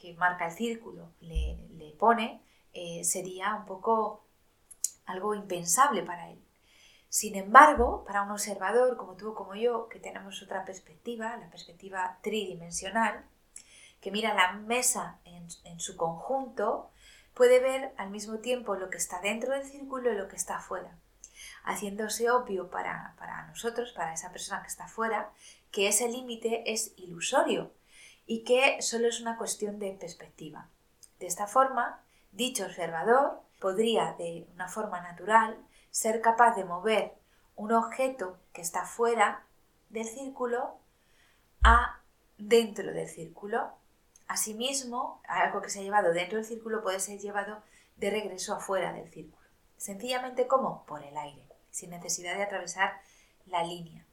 que 0.00 0.14
marca 0.14 0.46
el 0.46 0.52
círculo 0.52 1.12
le, 1.20 1.94
pone 1.98 2.42
eh, 2.72 3.04
sería 3.04 3.54
un 3.54 3.66
poco 3.66 4.21
algo 5.06 5.34
impensable 5.34 6.02
para 6.02 6.30
él. 6.30 6.42
Sin 7.08 7.36
embargo, 7.36 8.04
para 8.06 8.22
un 8.22 8.30
observador 8.30 8.96
como 8.96 9.16
tú 9.16 9.32
o 9.32 9.34
como 9.34 9.54
yo, 9.54 9.88
que 9.88 10.00
tenemos 10.00 10.42
otra 10.42 10.64
perspectiva, 10.64 11.36
la 11.36 11.50
perspectiva 11.50 12.18
tridimensional, 12.22 13.26
que 14.00 14.10
mira 14.10 14.32
la 14.32 14.52
mesa 14.52 15.18
en, 15.24 15.78
su 15.78 15.96
conjunto, 15.96 16.90
puede 17.34 17.60
ver 17.60 17.92
al 17.98 18.08
mismo 18.08 18.38
tiempo 18.38 18.76
lo 18.76 18.88
que 18.88 18.96
está 18.96 19.20
dentro 19.20 19.52
del 19.52 19.64
círculo 19.64 20.10
y 20.10 20.16
lo 20.16 20.28
que 20.28 20.36
está 20.36 20.58
fuera, 20.60 20.96
haciéndose 21.64 22.30
obvio 22.30 22.70
para, 22.70 23.14
para 23.18 23.46
nosotros, 23.46 23.92
para 23.92 24.14
esa 24.14 24.32
persona 24.32 24.62
que 24.62 24.68
está 24.68 24.88
fuera, 24.88 25.30
que 25.70 25.88
ese 25.88 26.08
límite 26.08 26.72
es 26.72 26.94
ilusorio 26.96 27.72
y 28.26 28.44
que 28.44 28.80
solo 28.80 29.08
es 29.08 29.20
una 29.20 29.36
cuestión 29.36 29.78
de 29.78 29.92
perspectiva. 29.92 30.68
De 31.20 31.26
esta 31.26 31.46
forma, 31.46 32.02
dicho 32.32 32.64
observador 32.64 33.42
podría 33.62 34.14
de 34.18 34.48
una 34.54 34.68
forma 34.68 35.00
natural 35.00 35.56
ser 35.90 36.20
capaz 36.20 36.56
de 36.56 36.64
mover 36.64 37.14
un 37.54 37.72
objeto 37.72 38.38
que 38.52 38.60
está 38.60 38.84
fuera 38.84 39.46
del 39.88 40.04
círculo 40.04 40.78
a 41.62 42.00
dentro 42.38 42.92
del 42.92 43.08
círculo. 43.08 43.72
Asimismo, 44.26 45.22
algo 45.28 45.62
que 45.62 45.70
se 45.70 45.78
ha 45.78 45.82
llevado 45.82 46.12
dentro 46.12 46.38
del 46.38 46.46
círculo 46.46 46.82
puede 46.82 46.98
ser 46.98 47.20
llevado 47.20 47.62
de 47.96 48.10
regreso 48.10 48.54
afuera 48.54 48.92
del 48.92 49.08
círculo. 49.10 49.46
Sencillamente 49.76 50.48
como 50.48 50.84
por 50.84 51.04
el 51.04 51.16
aire, 51.16 51.46
sin 51.70 51.90
necesidad 51.90 52.34
de 52.34 52.42
atravesar 52.42 53.00
la 53.46 53.62
línea. 53.62 54.04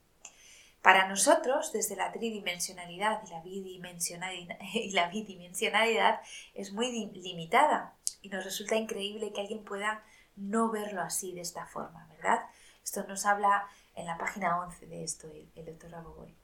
Para 0.82 1.08
nosotros, 1.08 1.74
desde 1.74 1.96
la 1.96 2.12
tridimensionalidad 2.12 3.22
y 3.26 3.30
la 3.32 3.42
bidimensionalidad, 3.42 4.58
y 4.74 4.92
la 4.92 5.10
bidimensionalidad 5.10 6.22
es 6.54 6.72
muy 6.72 6.92
limitada, 6.92 7.96
y 8.22 8.30
nos 8.30 8.44
resulta 8.44 8.76
increíble 8.76 9.32
que 9.34 9.42
alguien 9.42 9.64
pueda 9.64 10.04
no 10.36 10.70
verlo 10.70 11.02
así, 11.02 11.34
de 11.34 11.42
esta 11.42 11.66
forma, 11.66 12.08
¿verdad? 12.08 12.40
Esto 12.84 13.04
nos 13.08 13.26
habla 13.26 13.68
en 13.96 14.06
la 14.06 14.18
página 14.18 14.60
11 14.62 14.88
de 14.88 15.04
esto 15.04 15.30
el, 15.56 15.66
doctor 15.66 15.92
Raboboy. 15.92 16.36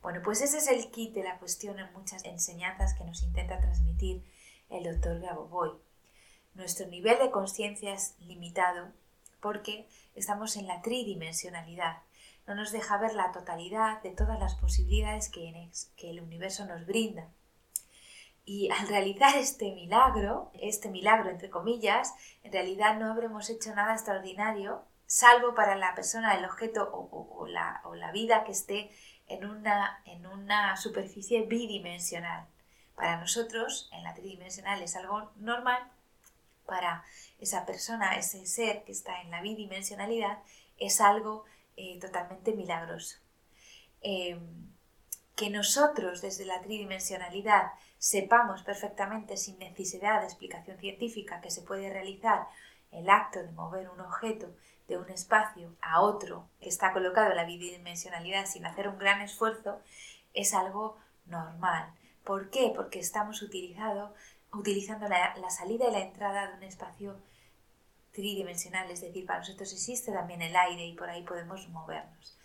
Bueno, 0.00 0.20
pues 0.22 0.40
ese 0.40 0.58
es 0.58 0.68
el 0.68 0.90
kit 0.90 1.14
de 1.14 1.22
la 1.22 1.38
cuestión 1.38 1.78
en 1.78 1.92
muchas 1.92 2.24
enseñanzas 2.24 2.94
que 2.94 3.04
nos 3.04 3.22
intenta 3.22 3.60
transmitir 3.60 4.24
el 4.68 4.84
doctor 4.84 5.20
Grabovoi. 5.20 5.72
Nuestro 6.54 6.86
nivel 6.86 7.18
de 7.18 7.30
conciencia 7.30 7.92
es 7.92 8.14
limitado 8.20 8.90
porque 9.40 9.86
estamos 10.14 10.56
en 10.56 10.66
la 10.66 10.82
tridimensionalidad. 10.82 12.02
No 12.46 12.54
nos 12.54 12.72
deja 12.72 12.98
ver 12.98 13.14
la 13.14 13.32
totalidad 13.32 14.02
de 14.02 14.10
todas 14.10 14.38
las 14.40 14.54
posibilidades 14.56 15.28
que 15.28 16.10
el 16.10 16.20
universo 16.20 16.64
nos 16.66 16.84
brinda. 16.86 17.28
Y 18.44 18.70
al 18.70 18.88
realizar 18.88 19.36
este 19.36 19.72
milagro, 19.72 20.50
este 20.54 20.88
milagro 20.88 21.30
entre 21.30 21.50
comillas, 21.50 22.12
en 22.42 22.52
realidad 22.52 22.98
no 22.98 23.10
habremos 23.10 23.48
hecho 23.50 23.74
nada 23.74 23.92
extraordinario, 23.92 24.84
salvo 25.06 25.54
para 25.54 25.76
la 25.76 25.94
persona, 25.94 26.34
el 26.36 26.44
objeto 26.44 26.90
o, 26.92 27.46
la, 27.46 28.10
vida 28.12 28.44
que 28.44 28.52
esté 28.52 28.90
en 29.28 29.44
una, 29.44 30.02
en 30.06 30.26
una 30.26 30.76
superficie 30.76 31.42
bidimensional. 31.42 32.46
Para 32.96 33.18
nosotros, 33.18 33.88
en 33.92 34.02
la 34.02 34.14
tridimensional 34.14 34.82
es 34.82 34.96
algo 34.96 35.30
normal, 35.36 35.82
para 36.66 37.04
esa 37.38 37.66
persona, 37.66 38.16
ese 38.16 38.46
ser 38.46 38.84
que 38.84 38.92
está 38.92 39.20
en 39.20 39.30
la 39.30 39.42
bidimensionalidad, 39.42 40.38
es 40.78 41.00
algo 41.00 41.44
eh, 41.76 41.98
totalmente 42.00 42.52
milagroso. 42.52 43.18
Em, 44.00 44.72
que 45.36 45.48
nosotros 45.50 46.20
desde 46.20 46.44
la 46.44 46.60
tridimensionalidad 46.60 47.72
sepamos 48.02 48.64
perfectamente 48.64 49.36
sin 49.36 49.60
necesidad 49.60 50.18
de 50.18 50.26
explicación 50.26 50.76
científica 50.76 51.40
que 51.40 51.52
se 51.52 51.62
puede 51.62 51.88
realizar 51.88 52.48
el 52.90 53.08
acto 53.08 53.40
de 53.40 53.52
mover 53.52 53.88
un 53.90 54.00
objeto 54.00 54.48
de 54.88 54.98
un 54.98 55.08
espacio 55.08 55.76
a 55.80 56.00
otro 56.00 56.48
que 56.60 56.68
está 56.68 56.92
colocado 56.92 57.30
en 57.30 57.36
la 57.36 57.44
bidimensionalidad 57.44 58.46
sin 58.46 58.66
hacer 58.66 58.88
un 58.88 58.98
gran 58.98 59.20
esfuerzo 59.20 59.80
es 60.34 60.52
algo 60.52 60.98
normal. 61.26 61.94
¿Por 62.24 62.50
qué? 62.50 62.72
Porque 62.74 62.98
estamos 62.98 63.40
utilizando 63.40 65.08
la, 65.08 65.36
la 65.36 65.50
salida 65.50 65.88
y 65.88 65.92
la 65.92 66.00
entrada 66.00 66.48
de 66.48 66.56
un 66.56 66.64
espacio 66.64 67.16
tridimensional, 68.10 68.90
es 68.90 69.02
decir, 69.02 69.24
para 69.26 69.38
nosotros 69.38 69.72
existe 69.72 70.10
también 70.10 70.42
el 70.42 70.56
aire 70.56 70.86
y 70.86 70.94
por 70.94 71.08
ahí 71.08 71.22
podemos 71.22 71.68
movernos. 71.68 72.36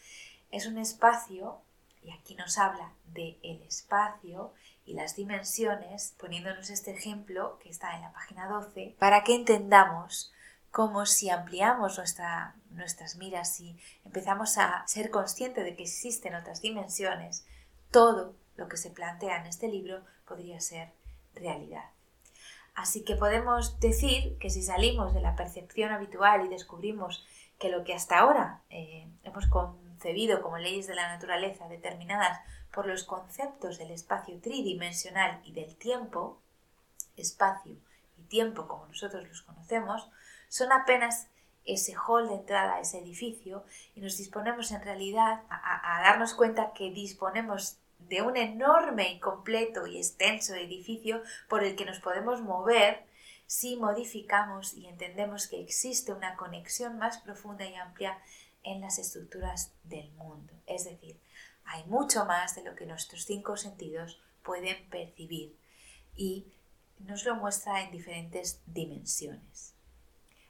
Es 0.51 0.67
un 0.67 0.77
espacio, 0.77 1.63
y 2.03 2.11
aquí 2.11 2.35
nos 2.35 2.59
habla 2.59 2.93
de 3.07 3.39
el 3.41 3.63
espacio, 3.63 4.53
y 4.87 4.93
las 4.93 5.17
dimensiones, 5.17 6.15
poniéndonos 6.17 6.69
este 6.69 6.91
ejemplo 6.91 7.59
que 7.59 7.69
está 7.69 7.95
en 7.95 8.01
la 8.01 8.13
página 8.13 8.47
12, 8.47 8.95
para 8.97 9.23
que 9.23 9.35
entendamos 9.35 10.31
cómo 10.71 11.05
si 11.05 11.29
ampliamos 11.29 11.97
nuestra, 11.97 12.55
nuestras 12.71 13.17
miras 13.17 13.59
y 13.59 13.77
empezamos 14.05 14.57
a 14.57 14.87
ser 14.87 15.11
conscientes 15.11 15.65
de 15.65 15.75
que 15.75 15.83
existen 15.83 16.35
otras 16.35 16.61
dimensiones, 16.61 17.45
todo 17.91 18.33
lo 18.55 18.69
que 18.69 18.77
se 18.77 18.89
plantea 18.89 19.41
en 19.41 19.47
este 19.47 19.67
libro 19.67 20.01
podría 20.25 20.61
ser 20.61 20.93
realidad. 21.35 21.83
Así 22.73 23.03
que 23.03 23.17
podemos 23.17 23.81
decir 23.81 24.37
que 24.37 24.49
si 24.49 24.63
salimos 24.63 25.13
de 25.13 25.19
la 25.19 25.35
percepción 25.35 25.91
habitual 25.91 26.45
y 26.45 26.49
descubrimos 26.49 27.25
que 27.59 27.69
lo 27.69 27.83
que 27.83 27.93
hasta 27.93 28.19
ahora 28.19 28.61
eh, 28.69 29.05
hemos 29.23 29.47
concebido 29.47 30.41
como 30.41 30.59
leyes 30.59 30.87
de 30.87 30.95
la 30.95 31.09
naturaleza 31.09 31.67
determinadas 31.67 32.39
por 32.71 32.87
los 32.87 33.03
conceptos 33.03 33.77
del 33.77 33.91
espacio 33.91 34.39
tridimensional 34.39 35.41
y 35.43 35.51
del 35.51 35.75
tiempo, 35.75 36.41
espacio 37.15 37.75
y 38.17 38.23
tiempo 38.23 38.67
como 38.67 38.87
nosotros 38.87 39.27
los 39.27 39.41
conocemos, 39.41 40.09
son 40.49 40.71
apenas 40.71 41.27
ese 41.67 41.95
hall 41.95 42.29
de 42.29 42.35
entrada 42.35 42.75
a 42.75 42.79
ese 42.79 42.99
edificio 42.99 43.63
y 43.93 44.01
nos 44.01 44.17
disponemos 44.17 44.71
en 44.71 44.81
realidad 44.81 45.41
a, 45.49 46.01
darnos 46.01 46.33
cuenta 46.33 46.71
que 46.73 46.91
disponemos 46.91 47.77
de 47.99 48.21
un 48.21 48.37
enorme 48.37 49.11
y 49.11 49.19
completo 49.19 49.85
y 49.85 49.97
extenso 49.97 50.55
edificio 50.55 51.21
por 51.49 51.63
el 51.63 51.75
que 51.75 51.85
nos 51.85 51.99
podemos 51.99 52.41
mover 52.41 53.05
si 53.47 53.75
modificamos 53.75 54.73
y 54.73 54.87
entendemos 54.87 55.47
que 55.47 55.61
existe 55.61 56.13
una 56.13 56.35
conexión 56.35 56.97
más 56.97 57.17
profunda 57.19 57.65
y 57.65 57.75
amplia 57.75 58.17
en 58.63 58.81
las 58.81 58.99
estructuras 58.99 59.73
del 59.83 60.11
mundo. 60.11 60.53
Es 60.67 60.85
decir, 60.85 61.19
hay 61.67 61.83
mucho 61.85 62.25
más 62.25 62.55
de 62.55 62.63
lo 62.63 62.75
que 62.75 62.85
nuestros 62.85 63.25
cinco 63.25 63.57
sentidos 63.57 64.19
pueden 64.43 64.89
percibir 64.89 65.55
y 66.15 66.47
nos 66.99 67.25
lo 67.25 67.35
muestra 67.35 67.83
en 67.83 67.91
diferentes 67.91 68.61
dimensiones. 68.65 69.75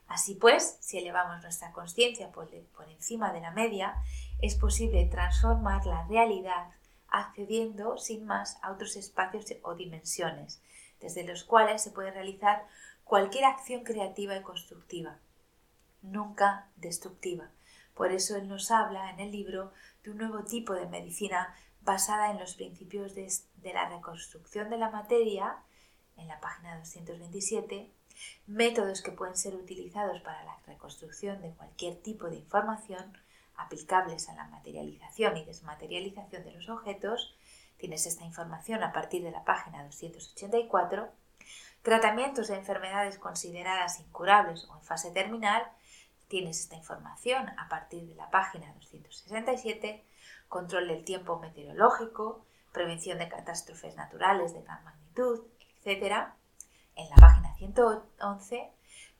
Así 0.07 0.35
pues, 0.35 0.77
si 0.79 0.97
elevamos 0.97 1.41
nuestra 1.41 1.73
conciencia 1.73 2.31
por, 2.31 2.49
encima 2.89 3.33
de 3.33 3.41
la 3.41 3.51
media, 3.51 3.95
es 4.41 4.55
posible 4.55 5.05
transformar 5.05 5.85
la 5.85 6.05
realidad 6.07 6.69
accediendo 7.09 7.97
sin 7.97 8.25
más 8.25 8.57
a 8.61 8.71
otros 8.71 8.95
espacios 8.95 9.45
o 9.63 9.75
dimensiones, 9.75 10.61
desde 11.01 11.25
los 11.25 11.43
cuales 11.43 11.81
se 11.81 11.91
puede 11.91 12.11
realizar 12.11 12.65
cualquier 13.03 13.45
acción 13.45 13.83
creativa 13.83 14.35
y 14.37 14.41
constructiva, 14.41 15.17
nunca 16.01 16.69
destructiva. 16.75 17.49
Por 17.93 18.11
eso 18.11 18.37
él 18.37 18.47
nos 18.47 18.71
habla 18.71 19.09
en 19.09 19.19
el 19.19 19.31
libro 19.31 19.73
un 20.07 20.17
nuevo 20.17 20.43
tipo 20.43 20.73
de 20.73 20.87
medicina 20.87 21.55
basada 21.81 22.31
en 22.31 22.39
los 22.39 22.55
principios 22.55 23.15
de, 23.15 23.31
de 23.55 23.73
la 23.73 23.89
reconstrucción 23.89 24.69
de 24.69 24.77
la 24.77 24.89
materia, 24.89 25.57
en 26.17 26.27
la 26.27 26.39
página 26.39 26.77
227, 26.77 27.91
métodos 28.47 29.01
que 29.01 29.11
pueden 29.11 29.37
ser 29.37 29.55
utilizados 29.55 30.21
para 30.21 30.43
la 30.43 30.57
reconstrucción 30.65 31.41
de 31.41 31.51
cualquier 31.51 32.01
tipo 32.01 32.29
de 32.29 32.37
información 32.37 33.17
aplicables 33.57 34.29
a 34.29 34.35
la 34.35 34.47
materialización 34.47 35.37
y 35.37 35.45
desmaterialización 35.45 36.43
de 36.43 36.51
los 36.51 36.69
objetos. 36.69 37.35
Tienes 37.77 38.05
esta 38.05 38.23
información 38.23 38.83
a 38.83 38.93
partir 38.93 39.23
de 39.23 39.31
la 39.31 39.43
página 39.43 39.83
284. 39.83 41.11
Tratamientos 41.81 42.47
de 42.47 42.55
enfermedades 42.55 43.17
consideradas 43.17 43.99
incurables 43.99 44.65
o 44.65 44.75
en 44.75 44.83
fase 44.83 45.11
terminal. 45.11 45.63
Tienes 46.27 46.59
esta 46.59 46.75
información 46.75 47.49
a 47.57 47.69
partir 47.69 48.07
de 48.07 48.15
la 48.15 48.29
página 48.29 48.73
267. 48.73 50.05
Control 50.49 50.87
del 50.87 51.03
tiempo 51.03 51.39
meteorológico, 51.39 52.45
prevención 52.71 53.17
de 53.17 53.29
catástrofes 53.29 53.95
naturales 53.95 54.53
de 54.53 54.61
gran 54.61 54.83
magnitud, 54.83 55.45
etc 55.83 56.27
en 56.97 57.09
la 57.09 57.15
página 57.15 57.53
111, 57.55 58.71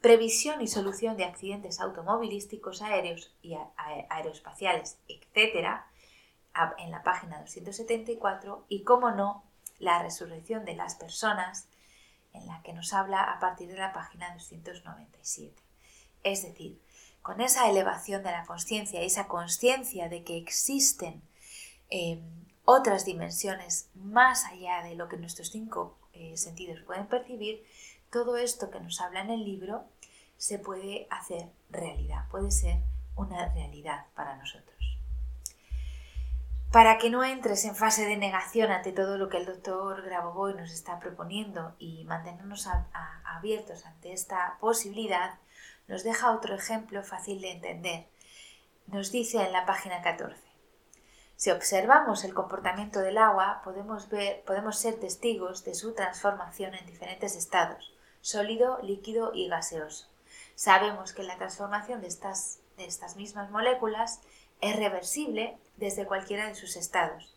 previsión 0.01 0.61
y 0.61 0.67
solución 0.67 1.15
de 1.15 1.25
accidentes 1.25 1.79
automovilísticos, 1.79 2.81
aéreos 2.81 3.33
y 3.41 3.55
aeroespaciales, 4.09 4.99
etc., 5.07 5.81
en 6.79 6.89
la 6.89 7.03
página 7.03 7.39
274, 7.39 8.65
y, 8.67 8.83
como 8.83 9.11
no, 9.11 9.43
la 9.77 10.01
resurrección 10.01 10.65
de 10.65 10.75
las 10.75 10.95
personas, 10.95 11.69
en 12.33 12.47
la 12.47 12.63
que 12.63 12.73
nos 12.73 12.93
habla 12.93 13.23
a 13.23 13.39
partir 13.39 13.69
de 13.69 13.77
la 13.77 13.93
página 13.93 14.33
297. 14.33 15.61
Es 16.23 16.41
decir, 16.41 16.81
con 17.27 17.41
esa 17.41 17.69
elevación 17.69 18.23
de 18.23 18.31
la 18.31 18.45
conciencia, 18.45 19.01
esa 19.01 19.27
conciencia 19.27 20.07
de 20.07 20.23
que 20.23 20.37
existen 20.37 21.21
em, 21.89 22.21
otras 22.63 23.03
dimensiones 23.03 23.89
más 23.95 24.45
allá 24.45 24.81
de 24.83 24.95
lo 24.95 25.09
que 25.09 25.17
nuestros 25.17 25.49
cinco 25.49 25.97
eh, 26.13 26.37
sentidos 26.37 26.79
pueden 26.85 27.05
percibir, 27.07 27.65
todo 28.13 28.37
esto 28.37 28.71
que 28.71 28.79
nos 28.79 29.01
habla 29.01 29.19
en 29.19 29.31
el 29.31 29.43
libro 29.43 29.83
se 30.37 30.57
puede 30.57 31.05
hacer 31.09 31.49
realidad, 31.69 32.29
puede 32.31 32.49
ser 32.49 32.77
una 33.17 33.53
realidad 33.53 34.05
para 34.15 34.37
nosotros. 34.37 34.97
Para 36.71 36.97
que 36.97 37.09
no 37.09 37.25
entres 37.25 37.65
en 37.65 37.75
fase 37.75 38.05
de 38.05 38.15
negación 38.15 38.71
ante 38.71 38.93
todo 38.93 39.17
lo 39.17 39.27
que 39.27 39.35
el 39.35 39.45
doctor 39.45 40.01
Grabovoi 40.01 40.53
nos 40.53 40.71
está 40.71 40.97
proponiendo 41.01 41.75
y 41.77 42.05
mantenernos 42.05 42.69
abiertos 43.25 43.85
ante 43.85 44.13
esta 44.13 44.57
posibilidad, 44.61 45.37
nos 45.87 46.03
deja 46.03 46.31
otro 46.31 46.55
ejemplo 46.55 47.03
fácil 47.03 47.41
de 47.41 47.51
entender. 47.51 48.07
Nos 48.87 49.11
dice 49.11 49.43
en 49.43 49.53
la 49.53 49.65
página 49.65 50.01
14. 50.01 50.41
Si 51.37 51.51
observamos 51.51 52.23
el 52.23 52.33
comportamiento 52.33 52.99
del 52.99 53.17
agua, 53.17 53.61
podemos, 53.63 54.09
ver, 54.09 54.43
podemos 54.43 54.79
ser 54.79 54.99
testigos 54.99 55.63
de 55.63 55.75
su 55.75 55.93
transformación 55.93 56.73
en 56.73 56.85
diferentes 56.85 57.35
estados, 57.35 57.93
sólido, 58.21 58.79
líquido 58.81 59.31
y 59.33 59.47
gaseoso. 59.47 60.07
Sabemos 60.55 61.13
que 61.13 61.23
la 61.23 61.37
transformación 61.37 62.01
de 62.01 62.07
estas, 62.07 62.59
de 62.77 62.85
estas 62.85 63.15
mismas 63.15 63.51
moléculas 63.51 64.21
es 64.61 64.75
reversible 64.75 65.57
desde 65.75 66.07
cualquiera 66.07 66.47
de 66.47 66.55
sus 66.55 66.75
estados. 66.75 67.35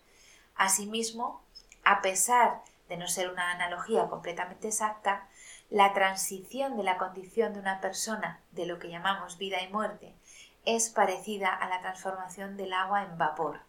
Asimismo, 0.54 1.42
a 1.84 2.00
pesar 2.00 2.62
de 2.88 2.96
no 2.96 3.06
ser 3.06 3.30
una 3.30 3.52
analogía 3.52 4.08
completamente 4.08 4.68
exacta, 4.68 5.28
la 5.70 5.92
transición 5.92 6.76
de 6.76 6.82
la 6.82 6.98
condición 6.98 7.54
de 7.54 7.60
una 7.60 7.80
persona 7.80 8.40
de 8.52 8.66
lo 8.66 8.78
que 8.78 8.90
llamamos 8.90 9.38
vida 9.38 9.62
y 9.62 9.72
muerte 9.72 10.14
es 10.64 10.90
parecida 10.90 11.48
a 11.54 11.68
la 11.68 11.80
transformación 11.80 12.56
del 12.56 12.72
agua 12.72 13.04
en 13.04 13.16
vapor 13.16 13.60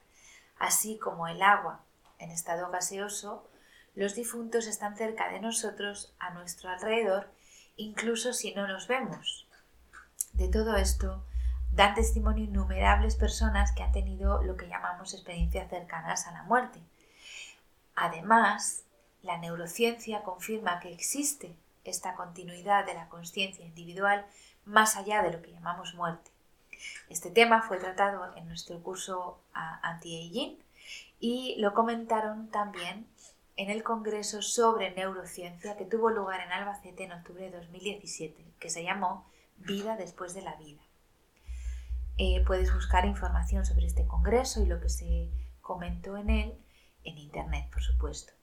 así 0.61 0.99
como 0.99 1.27
el 1.27 1.41
agua 1.41 1.81
en 2.19 2.29
estado 2.29 2.69
gaseoso, 2.69 3.49
los 3.95 4.13
difuntos 4.13 4.67
están 4.67 4.95
cerca 4.95 5.29
de 5.29 5.39
nosotros, 5.39 6.13
a 6.19 6.29
nuestro 6.29 6.69
alrededor, 6.69 7.31
incluso 7.77 8.31
si 8.31 8.53
no 8.53 8.67
nos 8.67 8.87
vemos. 8.87 9.47
De 10.33 10.47
todo 10.47 10.77
esto 10.77 11.25
dan 11.73 11.95
testimonio 11.95 12.43
innumerables 12.43 13.15
personas 13.15 13.71
que 13.71 13.81
han 13.81 13.91
tenido 13.91 14.43
lo 14.43 14.55
que 14.55 14.67
llamamos 14.67 15.15
experiencias 15.15 15.69
cercanas 15.69 16.27
a 16.27 16.31
la 16.31 16.43
muerte. 16.43 16.79
Además, 17.95 18.83
la 19.23 19.37
neurociencia 19.37 20.21
confirma 20.21 20.79
que 20.79 20.93
existe 20.93 21.55
esta 21.83 22.15
continuidad 22.15 22.85
de 22.85 22.93
la 22.93 23.09
conciencia 23.09 23.65
individual 23.65 24.25
más 24.65 24.95
allá 24.95 25.21
de 25.23 25.31
lo 25.31 25.41
que 25.41 25.51
llamamos 25.51 25.95
muerte. 25.95 26.31
Este 27.09 27.29
tema 27.29 27.61
fue 27.61 27.77
tratado 27.77 28.35
en 28.35 28.47
nuestro 28.47 28.81
curso 28.81 29.39
Anti-Aging 29.53 30.57
y 31.19 31.55
lo 31.59 31.73
comentaron 31.73 32.49
también 32.49 33.07
en 33.55 33.69
el 33.69 33.83
Congreso 33.83 34.41
sobre 34.41 34.91
Neurociencia 34.91 35.77
que 35.77 35.85
tuvo 35.85 36.09
lugar 36.09 36.41
en 36.41 36.51
Albacete 36.51 37.03
en 37.03 37.11
octubre 37.11 37.49
de 37.49 37.57
2017, 37.57 38.45
que 38.59 38.69
se 38.69 38.83
llamó 38.83 39.29
Vida 39.57 39.97
después 39.97 40.33
de 40.33 40.41
la 40.41 40.55
vida. 40.55 40.81
Eh, 42.17 42.43
puedes 42.45 42.73
buscar 42.73 43.05
información 43.05 43.65
sobre 43.65 43.85
este 43.85 44.07
Congreso 44.07 44.61
y 44.61 44.65
lo 44.65 44.79
que 44.79 44.89
se 44.89 45.29
comentó 45.61 46.17
en 46.17 46.29
él 46.29 46.53
en 47.03 47.17
Internet, 47.17 47.69
por 47.71 47.83
supuesto. 47.83 48.33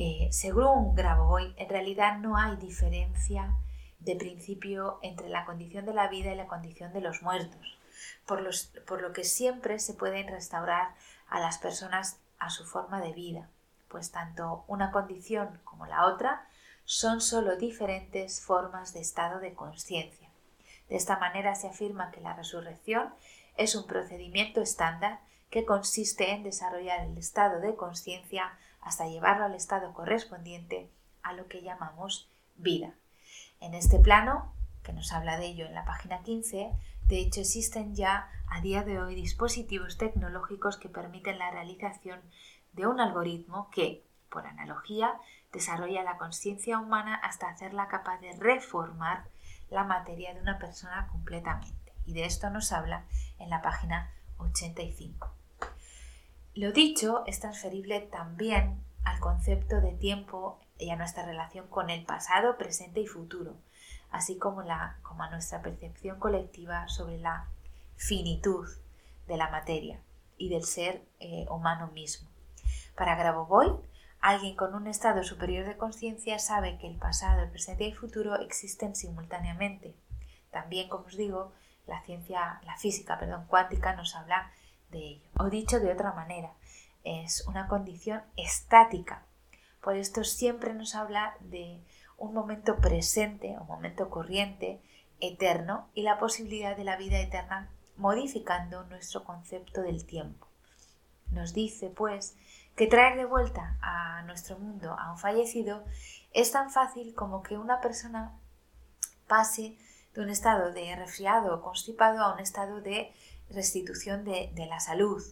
Eh, 0.00 0.28
según 0.30 0.94
Grabovoi, 0.94 1.54
en 1.56 1.68
realidad 1.68 2.18
no 2.18 2.36
hay 2.36 2.54
diferencia 2.54 3.52
de 3.98 4.14
principio 4.14 5.00
entre 5.02 5.28
la 5.28 5.44
condición 5.44 5.86
de 5.86 5.92
la 5.92 6.06
vida 6.06 6.32
y 6.32 6.36
la 6.36 6.46
condición 6.46 6.92
de 6.92 7.00
los 7.00 7.20
muertos, 7.20 7.76
por, 8.24 8.48
por 8.86 9.02
lo 9.02 9.12
que 9.12 9.24
siempre 9.24 9.80
se 9.80 9.94
pueden 9.94 10.28
restaurar 10.28 10.94
a 11.28 11.40
las 11.40 11.58
personas 11.58 12.20
a 12.38 12.48
su 12.48 12.64
forma 12.64 13.00
de 13.00 13.12
vida, 13.12 13.48
pues 13.88 14.12
tanto 14.12 14.62
una 14.68 14.92
condición 14.92 15.60
como 15.64 15.84
la 15.86 16.06
otra 16.06 16.46
son 16.84 17.20
sólo 17.20 17.56
diferentes 17.56 18.40
formas 18.40 18.92
de 18.92 19.00
estado 19.00 19.40
de 19.40 19.54
conciencia. 19.54 20.28
De 20.88 20.94
esta 20.94 21.18
manera 21.18 21.56
se 21.56 21.66
afirma 21.66 22.12
que 22.12 22.20
la 22.20 22.34
resurrección 22.34 23.12
es 23.56 23.74
un 23.74 23.84
procedimiento 23.88 24.60
estándar 24.60 25.18
que 25.50 25.64
consiste 25.64 26.30
en 26.30 26.44
desarrollar 26.44 27.00
el 27.00 27.18
estado 27.18 27.58
de 27.58 27.74
conciencia 27.74 28.56
hasta 28.88 29.06
llevarlo 29.06 29.44
al 29.44 29.54
estado 29.54 29.92
correspondiente 29.92 30.90
a 31.22 31.34
lo 31.34 31.46
que 31.46 31.60
llamamos 31.60 32.30
vida. 32.56 32.94
En 33.60 33.74
este 33.74 33.98
plano, 33.98 34.54
que 34.82 34.94
nos 34.94 35.12
habla 35.12 35.38
de 35.38 35.44
ello 35.44 35.66
en 35.66 35.74
la 35.74 35.84
página 35.84 36.22
15, 36.22 36.72
de 37.06 37.18
hecho 37.18 37.40
existen 37.40 37.94
ya 37.94 38.30
a 38.48 38.62
día 38.62 38.84
de 38.84 38.98
hoy 38.98 39.14
dispositivos 39.14 39.98
tecnológicos 39.98 40.78
que 40.78 40.88
permiten 40.88 41.38
la 41.38 41.50
realización 41.50 42.20
de 42.72 42.86
un 42.86 42.98
algoritmo 42.98 43.68
que, 43.70 44.06
por 44.30 44.46
analogía, 44.46 45.20
desarrolla 45.52 46.02
la 46.02 46.16
conciencia 46.16 46.78
humana 46.78 47.14
hasta 47.14 47.50
hacerla 47.50 47.88
capaz 47.88 48.18
de 48.20 48.32
reformar 48.38 49.24
la 49.68 49.84
materia 49.84 50.32
de 50.32 50.40
una 50.40 50.58
persona 50.58 51.08
completamente. 51.12 51.92
Y 52.06 52.14
de 52.14 52.24
esto 52.24 52.48
nos 52.48 52.72
habla 52.72 53.04
en 53.38 53.50
la 53.50 53.60
página 53.60 54.10
85. 54.38 55.37
Lo 56.58 56.72
dicho 56.72 57.22
es 57.26 57.38
transferible 57.38 58.00
también 58.00 58.82
al 59.04 59.20
concepto 59.20 59.80
de 59.80 59.92
tiempo 59.92 60.58
y 60.76 60.90
a 60.90 60.96
nuestra 60.96 61.24
relación 61.24 61.68
con 61.68 61.88
el 61.88 62.04
pasado, 62.04 62.58
presente 62.58 62.98
y 62.98 63.06
futuro, 63.06 63.54
así 64.10 64.38
como, 64.38 64.62
a 64.62 65.30
nuestra 65.30 65.62
percepción 65.62 66.18
colectiva 66.18 66.88
sobre 66.88 67.18
la 67.18 67.46
finitud 67.94 68.66
de 69.28 69.36
la 69.36 69.50
materia 69.50 70.00
y 70.36 70.48
del 70.48 70.64
ser 70.64 71.04
eh, 71.20 71.46
humano 71.48 71.92
mismo. 71.92 72.28
Para 72.96 73.14
Grabovoi, 73.14 73.76
alguien 74.20 74.56
con 74.56 74.74
un 74.74 74.88
estado 74.88 75.22
superior 75.22 75.64
de 75.64 75.76
conciencia 75.76 76.40
sabe 76.40 76.76
que 76.78 76.88
el 76.88 76.96
pasado, 76.96 77.44
el 77.44 77.50
presente 77.50 77.84
y 77.84 77.92
el 77.92 77.96
futuro 77.96 78.34
existen 78.34 78.96
simultáneamente. 78.96 79.94
También, 80.50 80.88
como 80.88 81.06
os 81.06 81.16
digo, 81.16 81.52
la 81.86 82.02
ciencia, 82.02 82.60
la 82.64 82.76
física, 82.76 83.16
perdón, 83.16 83.44
cuántica 83.46 83.94
nos 83.94 84.16
habla 84.16 84.50
de 84.90 84.98
ello. 84.98 85.28
O 85.38 85.50
dicho 85.50 85.80
de 85.80 85.92
otra 85.92 86.12
manera, 86.12 86.52
es 87.04 87.46
una 87.46 87.68
condición 87.68 88.22
estática. 88.36 89.22
Por 89.82 89.96
esto 89.96 90.24
siempre 90.24 90.74
nos 90.74 90.94
habla 90.94 91.36
de 91.40 91.80
un 92.16 92.34
momento 92.34 92.76
presente, 92.76 93.56
un 93.58 93.66
momento 93.66 94.10
corriente, 94.10 94.80
eterno 95.20 95.88
y 95.94 96.02
la 96.02 96.18
posibilidad 96.18 96.76
de 96.76 96.84
la 96.84 96.96
vida 96.96 97.18
eterna 97.20 97.70
modificando 97.96 98.84
nuestro 98.84 99.24
concepto 99.24 99.82
del 99.82 100.04
tiempo. 100.04 100.46
Nos 101.30 101.52
dice, 101.52 101.90
pues, 101.90 102.36
que 102.76 102.86
traer 102.86 103.16
de 103.16 103.24
vuelta 103.24 103.76
a 103.82 104.22
nuestro 104.22 104.58
mundo 104.58 104.94
a 104.98 105.10
un 105.10 105.18
fallecido 105.18 105.84
es 106.32 106.52
tan 106.52 106.70
fácil 106.70 107.14
como 107.14 107.42
que 107.42 107.58
una 107.58 107.80
persona 107.80 108.38
pase 109.26 109.76
de 110.14 110.22
un 110.22 110.30
estado 110.30 110.72
de 110.72 110.94
resfriado 110.96 111.54
o 111.54 111.62
constipado 111.62 112.22
a 112.22 112.32
un 112.32 112.40
estado 112.40 112.80
de 112.80 113.12
restitución 113.50 114.24
de, 114.24 114.50
la 114.68 114.80
salud, 114.80 115.22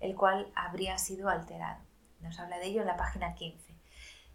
el 0.00 0.14
cual 0.14 0.50
habría 0.54 0.98
sido 0.98 1.28
alterado. 1.28 1.80
Nos 2.20 2.38
habla 2.38 2.58
de 2.58 2.66
ello 2.66 2.80
en 2.80 2.86
la 2.86 2.96
página 2.96 3.34
15. 3.34 3.74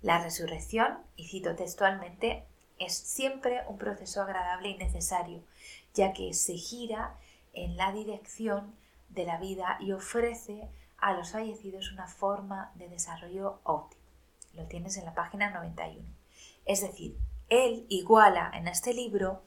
La 0.01 0.21
resurrección, 0.21 0.99
y 1.15 1.27
cito 1.27 1.55
textualmente, 1.55 2.45
es 2.79 2.95
siempre 2.95 3.61
un 3.67 3.77
proceso 3.77 4.21
agradable 4.21 4.69
y 4.69 4.77
necesario, 4.77 5.43
ya 5.93 6.13
que 6.13 6.33
se 6.33 6.53
gira 6.53 7.15
en 7.53 7.77
la 7.77 7.91
dirección 7.91 8.75
de 9.09 9.25
la 9.25 9.37
vida 9.37 9.77
y 9.79 9.91
ofrece 9.91 10.67
a 10.97 11.13
los 11.13 11.31
fallecidos 11.31 11.91
una 11.91 12.07
forma 12.07 12.71
de 12.75 12.87
desarrollo 12.87 13.59
óptimo. 13.63 14.01
Lo 14.53 14.65
tienes 14.65 14.97
en 14.97 15.05
la 15.05 15.13
página 15.13 15.51
91. 15.51 16.07
Es 16.65 16.81
decir, 16.81 17.17
él 17.49 17.85
iguala 17.89 18.51
en 18.53 18.67
este 18.67 18.93
libro 18.93 19.43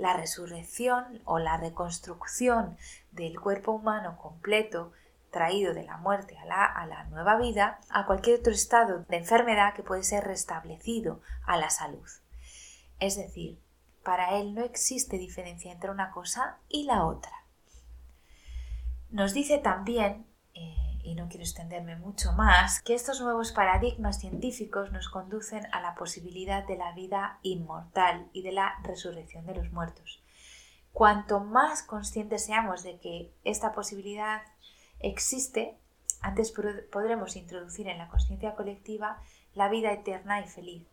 la 0.00 0.14
resurrección 0.14 1.20
o 1.26 1.38
la 1.38 1.58
reconstrucción 1.58 2.78
del 3.12 3.38
cuerpo 3.38 3.72
humano 3.72 4.16
completo 4.16 4.92
traído 5.30 5.74
de 5.74 5.84
la 5.84 5.98
muerte 5.98 6.38
a 6.38 6.46
la, 6.46 6.64
a 6.64 6.86
la, 6.86 7.04
nueva 7.04 7.36
vida 7.36 7.80
a 7.90 8.06
cualquier 8.06 8.40
otro 8.40 8.50
estado 8.50 9.04
de 9.10 9.18
enfermedad 9.18 9.74
que 9.74 9.82
puede 9.82 10.02
ser 10.02 10.24
restablecido 10.24 11.20
a 11.44 11.58
la 11.58 11.68
salud. 11.68 12.08
Es 12.98 13.16
decir, 13.16 13.60
para 14.02 14.38
él 14.38 14.54
no 14.54 14.62
existe 14.62 15.18
diferencia 15.18 15.70
entre 15.70 15.90
una 15.90 16.10
cosa 16.12 16.56
y 16.70 16.84
la 16.84 17.04
otra. 17.04 17.44
Nos 19.10 19.34
dice 19.34 19.58
también, 19.58 20.24
eh, 20.54 20.89
y 21.02 21.14
no 21.14 21.28
quiero 21.28 21.44
extenderme 21.44 21.96
mucho 21.96 22.32
más, 22.32 22.80
que 22.82 22.94
estos 22.94 23.20
nuevos 23.20 23.52
paradigmas 23.52 24.20
científicos 24.20 24.92
nos 24.92 25.08
conducen 25.08 25.66
a 25.72 25.80
la 25.80 25.94
posibilidad 25.94 26.66
de 26.66 26.76
la 26.76 26.92
vida 26.92 27.38
inmortal 27.42 28.28
y 28.32 28.42
de 28.42 28.52
la 28.52 28.78
resurrección 28.82 29.46
de 29.46 29.54
los 29.54 29.72
muertos. 29.72 30.22
Cuanto 30.92 31.40
más 31.40 31.82
conscientes 31.82 32.44
seamos 32.44 32.82
de 32.82 32.98
que 32.98 33.32
esta 33.44 33.72
posibilidad 33.72 34.42
existe, 34.98 35.78
antes 36.20 36.52
podremos 36.90 37.36
introducir 37.36 37.88
en 37.88 37.98
la 37.98 38.08
conciencia 38.08 38.54
colectiva 38.54 39.22
la 39.54 39.68
vida 39.68 39.92
eterna 39.92 40.40
y 40.40 40.48
feliz. 40.48 40.86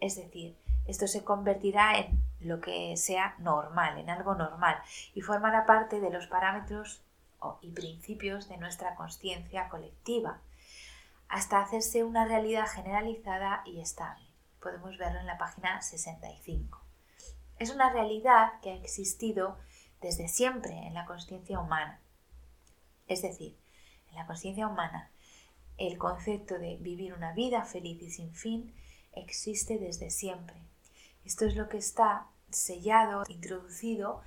Es 0.00 0.16
decir, 0.16 0.56
esto 0.86 1.06
se 1.06 1.22
convertirá 1.22 1.98
en 1.98 2.24
lo 2.40 2.60
que 2.60 2.96
sea 2.96 3.36
normal, 3.38 3.98
en 3.98 4.10
algo 4.10 4.34
normal, 4.34 4.76
y 5.14 5.20
formará 5.20 5.64
parte 5.64 6.00
de 6.00 6.10
los 6.10 6.26
parámetros 6.26 7.02
y 7.60 7.70
principios 7.70 8.48
de 8.48 8.56
nuestra 8.56 8.94
conciencia 8.94 9.68
colectiva, 9.68 10.40
hasta 11.28 11.60
hacerse 11.60 12.04
una 12.04 12.26
realidad 12.26 12.66
generalizada 12.66 13.62
y 13.64 13.80
estable. 13.80 14.24
Podemos 14.60 14.98
verlo 14.98 15.20
en 15.20 15.26
la 15.26 15.38
página 15.38 15.80
65. 15.80 16.80
Es 17.58 17.70
una 17.70 17.90
realidad 17.92 18.60
que 18.60 18.70
ha 18.70 18.74
existido 18.74 19.58
desde 20.00 20.28
siempre 20.28 20.86
en 20.86 20.94
la 20.94 21.06
conciencia 21.06 21.58
humana. 21.58 22.00
Es 23.06 23.22
decir, 23.22 23.56
en 24.10 24.16
la 24.16 24.26
conciencia 24.26 24.66
humana, 24.68 25.10
el 25.78 25.98
concepto 25.98 26.58
de 26.58 26.76
vivir 26.76 27.14
una 27.14 27.32
vida 27.32 27.64
feliz 27.64 28.02
y 28.02 28.10
sin 28.10 28.34
fin 28.34 28.74
existe 29.12 29.78
desde 29.78 30.10
siempre. 30.10 30.56
Esto 31.24 31.46
es 31.46 31.56
lo 31.56 31.68
que 31.68 31.78
está 31.78 32.26
sellado, 32.50 33.24
introducido 33.28 34.22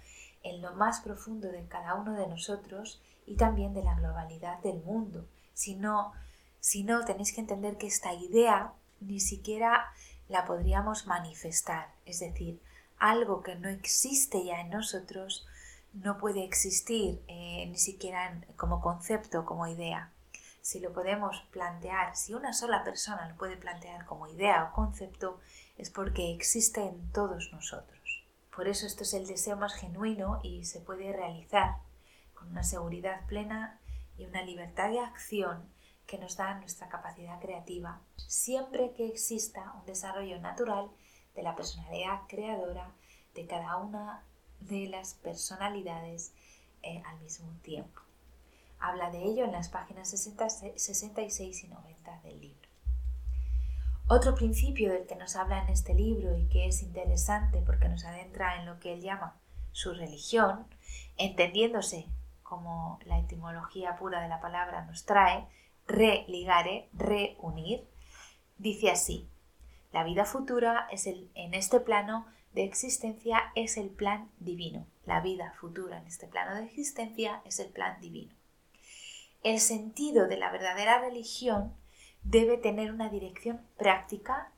en 0.45 0.61
lo 0.61 0.73
más 0.75 1.01
profundo 1.01 1.51
de 1.51 1.65
cada 1.67 1.95
uno 1.95 2.13
de 2.13 2.27
nosotros 2.27 3.01
y 3.25 3.35
también 3.35 3.73
de 3.73 3.83
la 3.83 3.95
globalidad 3.95 4.59
del 4.59 4.81
mundo. 4.81 5.27
Si 5.53 5.75
no, 5.75 6.13
si 6.59 6.83
no, 6.83 7.03
tenéis 7.03 7.33
que 7.33 7.41
entender 7.41 7.77
que 7.77 7.87
esta 7.87 8.13
idea 8.13 8.73
ni 9.01 9.19
siquiera 9.19 9.91
la 10.29 10.45
podríamos 10.45 11.07
manifestar, 11.07 11.89
es 12.05 12.19
decir, 12.19 12.61
algo 12.97 13.43
que 13.43 13.55
no 13.55 13.69
existe 13.69 14.43
ya 14.45 14.61
en 14.61 14.69
nosotros 14.69 15.45
no 15.93 16.17
puede 16.17 16.43
existir 16.43 17.21
eh, 17.27 17.65
ni 17.67 17.77
siquiera 17.77 18.41
como 18.55 18.81
concepto, 18.81 19.45
como 19.45 19.67
idea. 19.67 20.11
Si 20.61 20.79
lo 20.79 20.93
podemos 20.93 21.39
plantear, 21.51 22.15
si 22.15 22.33
una 22.33 22.53
sola 22.53 22.83
persona 22.83 23.29
lo 23.29 23.35
puede 23.35 23.55
plantear 23.55 24.05
como 24.05 24.27
idea 24.27 24.63
o 24.65 24.73
concepto, 24.73 25.39
es 25.77 25.89
porque 25.89 26.33
existe 26.33 26.81
en 26.81 27.11
todos 27.11 27.51
nosotros. 27.53 28.04
Por 28.55 28.69
eso 28.69 28.87
esto 28.87 29.03
es 29.03 29.13
el 29.13 29.27
deseo 29.27 29.57
más 29.57 29.73
genuino 29.73 30.39
y 30.41 30.63
se 30.63 30.79
puede 30.79 31.11
realizar 31.11 31.75
con 32.33 32.49
una 32.49 32.63
seguridad 32.63 33.25
plena 33.27 33.81
y 34.17 34.25
una 34.25 34.43
libertad 34.43 34.89
de 34.91 35.01
acción 35.01 35.69
que 36.07 36.17
nos 36.17 36.37
da 36.37 36.53
nuestra 36.59 36.87
capacidad 36.87 37.41
creativa, 37.41 38.01
siempre 38.15 38.93
que 38.93 39.07
exista 39.07 39.73
un 39.77 39.85
desarrollo 39.85 40.39
natural 40.39 40.89
de 41.35 41.43
la 41.43 41.55
personalidad 41.55 42.21
creadora 42.29 42.93
de 43.33 43.45
cada 43.45 43.75
una 43.77 44.23
de 44.61 44.87
las 44.87 45.15
personalidades 45.15 46.31
eh, 46.81 47.03
al 47.05 47.19
mismo 47.19 47.51
tiempo. 47.61 48.01
Habla 48.79 49.11
de 49.11 49.23
ello 49.23 49.43
en 49.43 49.51
las 49.51 49.67
páginas 49.67 50.09
66 50.09 51.63
y 51.63 51.67
90 51.67 52.21
del 52.21 52.39
libro. 52.39 52.64
Otro 54.07 54.35
principio 54.35 54.93
del 54.93 55.07
que 55.07 55.15
nos 55.15 55.35
habla 55.35 55.63
en 55.63 55.69
este 55.69 55.95
libro 55.95 56.37
y 56.37 56.45
que 56.47 56.67
es 56.67 56.83
interesante 56.83 57.63
porque 57.65 57.89
nos 57.89 58.05
adentra 58.05 58.59
en 58.59 58.67
lo 58.67 58.79
que 58.79 58.93
él 58.93 59.01
llama 59.01 59.35
su 59.71 59.93
religión, 59.93 60.67
entendiéndose 61.17 62.05
como 62.43 62.99
la 63.05 63.17
etimología 63.17 63.95
pura 63.95 64.21
de 64.21 64.29
la 64.29 64.41
palabra 64.41 64.85
nos 64.85 65.05
trae, 65.05 65.47
religare, 65.87 66.87
reunir, 66.93 67.83
dice 68.59 68.91
así, 68.91 69.27
la 69.91 70.03
vida 70.03 70.25
futura 70.25 70.87
es 70.91 71.07
el, 71.07 71.31
en 71.33 71.55
este 71.55 71.79
plano 71.79 72.27
de 72.53 72.63
existencia 72.63 73.51
es 73.55 73.75
el 73.75 73.89
plan 73.89 74.29
divino. 74.39 74.85
La 75.07 75.19
vida 75.19 75.53
futura 75.59 75.97
en 75.97 76.05
este 76.05 76.27
plano 76.27 76.55
de 76.55 76.65
existencia 76.65 77.41
es 77.43 77.59
el 77.59 77.69
plan 77.69 77.99
divino. 78.01 78.33
El 79.41 79.59
sentido 79.59 80.27
de 80.27 80.37
la 80.37 80.51
verdadera 80.51 80.99
religión 80.99 81.73
debe 82.25 82.57
tener 82.57 82.91
una 82.91 83.09
dirección 83.09 83.61
práctica 83.77 84.51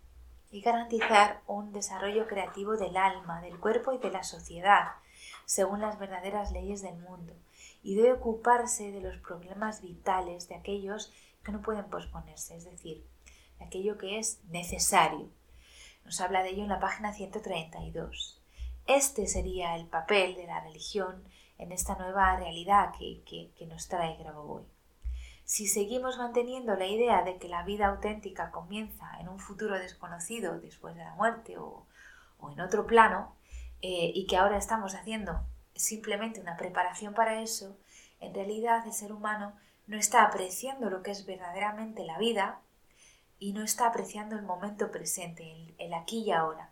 y 0.51 0.61
garantizar 0.61 1.41
un 1.47 1.73
desarrollo 1.73 2.25
creativo 2.25 2.77
del 2.77 2.95
alma, 2.95 3.41
del 3.41 3.59
cuerpo 3.59 3.91
y 3.91 3.97
de 3.97 4.09
la 4.09 4.23
sociedad, 4.23 4.93
según 5.45 5.81
las 5.81 5.99
verdaderas 5.99 6.53
leyes 6.53 6.81
del 6.81 6.97
mundo, 6.97 7.33
y 7.83 7.95
debe 7.95 8.13
ocuparse 8.13 8.91
de 8.91 9.01
los 9.01 9.17
problemas 9.17 9.81
vitales 9.81 10.47
de 10.47 10.55
aquellos 10.55 11.11
que 11.43 11.51
no 11.51 11.61
pueden 11.61 11.89
posponerse, 11.89 12.55
es 12.55 12.63
decir, 12.63 13.05
de 13.59 13.65
aquello 13.65 13.97
que 13.97 14.17
es 14.17 14.41
necesario. 14.45 15.29
Nos 16.05 16.21
habla 16.21 16.43
de 16.43 16.51
ello 16.51 16.63
en 16.63 16.69
la 16.69 16.79
página 16.79 17.13
132. 17.13 18.41
Este 18.85 19.27
sería 19.27 19.75
el 19.75 19.87
papel 19.87 20.35
de 20.35 20.47
la 20.47 20.61
religión 20.61 21.21
en 21.57 21.73
esta 21.73 21.95
nueva 21.97 22.37
realidad 22.37 22.93
que, 22.97 23.51
que, 23.57 23.65
nos 23.65 23.89
trae 23.89 24.15
Grabovoi. 24.15 24.63
Si 25.47 25.65
seguimos 25.65 26.17
manteniendo 26.17 26.75
la 26.75 26.87
idea 26.87 27.23
de 27.23 27.37
que 27.37 27.47
la 27.47 27.63
vida 27.63 27.87
auténtica 27.87 28.51
comienza 28.51 29.09
en 29.21 29.29
un 29.29 29.39
futuro 29.39 29.79
desconocido 29.79 30.59
después 30.59 30.93
de 30.93 31.05
la 31.05 31.15
muerte 31.15 31.57
o, 31.57 31.87
en 32.51 32.59
otro 32.59 32.85
plano, 32.85 33.33
eh, 33.81 34.11
y 34.13 34.27
que 34.27 34.35
ahora 34.35 34.57
estamos 34.57 34.93
haciendo 34.93 35.39
simplemente 35.73 36.41
una 36.41 36.57
preparación 36.57 37.13
para 37.13 37.41
eso, 37.41 37.77
en 38.19 38.33
realidad 38.33 38.85
el 38.85 38.91
ser 38.91 39.13
humano 39.13 39.53
no 39.85 39.95
está 39.95 40.23
apreciando 40.23 40.89
lo 40.89 41.01
que 41.01 41.11
es 41.11 41.25
verdaderamente 41.25 42.03
la 42.03 42.17
vida 42.17 42.59
y 43.39 43.53
no 43.53 43.63
está 43.63 43.87
apreciando 43.87 44.35
el 44.35 44.41
momento 44.41 44.91
presente, 44.91 45.73
el 45.77 45.93
aquí 45.93 46.23
y 46.25 46.31
ahora. 46.31 46.71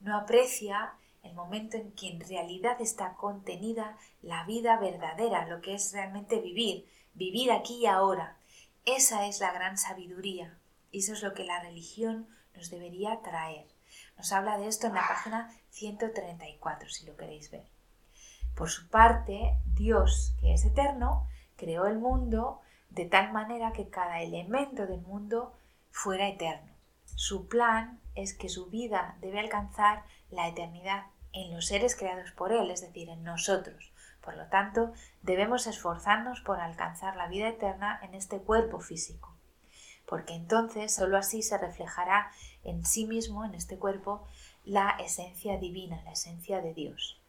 No 0.00 0.16
aprecia 0.16 0.94
el 1.22 1.34
momento 1.34 1.76
en 1.76 1.92
que 1.92 2.08
en 2.08 2.20
realidad 2.20 2.80
está 2.80 3.12
contenida 3.12 3.98
la 4.22 4.46
vida 4.46 4.78
verdadera, 4.78 5.46
lo 5.46 5.60
que 5.60 5.74
es 5.74 5.92
realmente 5.92 6.40
vivir, 6.40 6.86
vivir 7.16 7.50
aquí 7.50 7.78
y 7.82 7.86
ahora. 7.86 8.36
Esa 8.84 9.26
es 9.26 9.40
la 9.40 9.52
gran 9.52 9.78
sabiduría 9.78 10.56
y 10.92 11.00
eso 11.00 11.14
es 11.14 11.22
lo 11.22 11.34
que 11.34 11.44
la 11.44 11.60
religión 11.60 12.28
nos 12.54 12.70
debería 12.70 13.20
traer. 13.22 13.66
Nos 14.16 14.32
habla 14.32 14.58
de 14.58 14.68
esto 14.68 14.86
en 14.86 14.94
la 14.94 15.06
página 15.08 15.50
134, 15.70 16.88
si 16.88 17.06
lo 17.06 17.16
queréis 17.16 17.50
ver. 17.50 17.66
Por 18.54 18.70
su 18.70 18.88
parte, 18.88 19.56
Dios, 19.64 20.34
que 20.40 20.54
es 20.54 20.64
eterno, 20.64 21.28
creó 21.56 21.86
el 21.86 21.98
mundo 21.98 22.60
de 22.90 23.06
tal 23.06 23.32
manera 23.32 23.72
que 23.72 23.88
cada 23.88 24.22
elemento 24.22 24.86
del 24.86 25.00
mundo 25.00 25.54
fuera 25.90 26.28
eterno. 26.28 26.72
Su 27.04 27.48
plan 27.48 28.00
es 28.14 28.34
que 28.34 28.48
su 28.48 28.66
vida 28.66 29.16
debe 29.20 29.40
alcanzar 29.40 30.04
la 30.30 30.48
eternidad 30.48 31.06
en 31.32 31.54
los 31.54 31.66
seres 31.66 31.96
creados 31.96 32.32
por 32.32 32.52
Él, 32.52 32.70
es 32.70 32.80
decir, 32.80 33.08
en 33.10 33.24
nosotros. 33.24 33.92
Por 34.26 34.36
lo 34.36 34.46
tanto, 34.48 34.92
debemos 35.22 35.68
esforzarnos 35.68 36.40
por 36.40 36.58
alcanzar 36.58 37.14
la 37.14 37.28
vida 37.28 37.48
eterna 37.48 38.00
en 38.02 38.12
este 38.12 38.40
cuerpo 38.40 38.80
físico, 38.80 39.32
porque 40.04 40.34
entonces 40.34 40.92
sólo 40.92 41.16
así 41.16 41.42
se 41.42 41.56
reflejará 41.56 42.32
en 42.64 42.84
sí 42.84 43.06
mismo, 43.06 43.44
en 43.44 43.54
este 43.54 43.78
cuerpo, 43.78 44.26
la 44.64 44.96
esencia 44.98 45.58
divina, 45.58 46.02
la 46.02 46.10
esencia 46.10 46.60
de 46.60 46.74
Dios. 46.74 47.20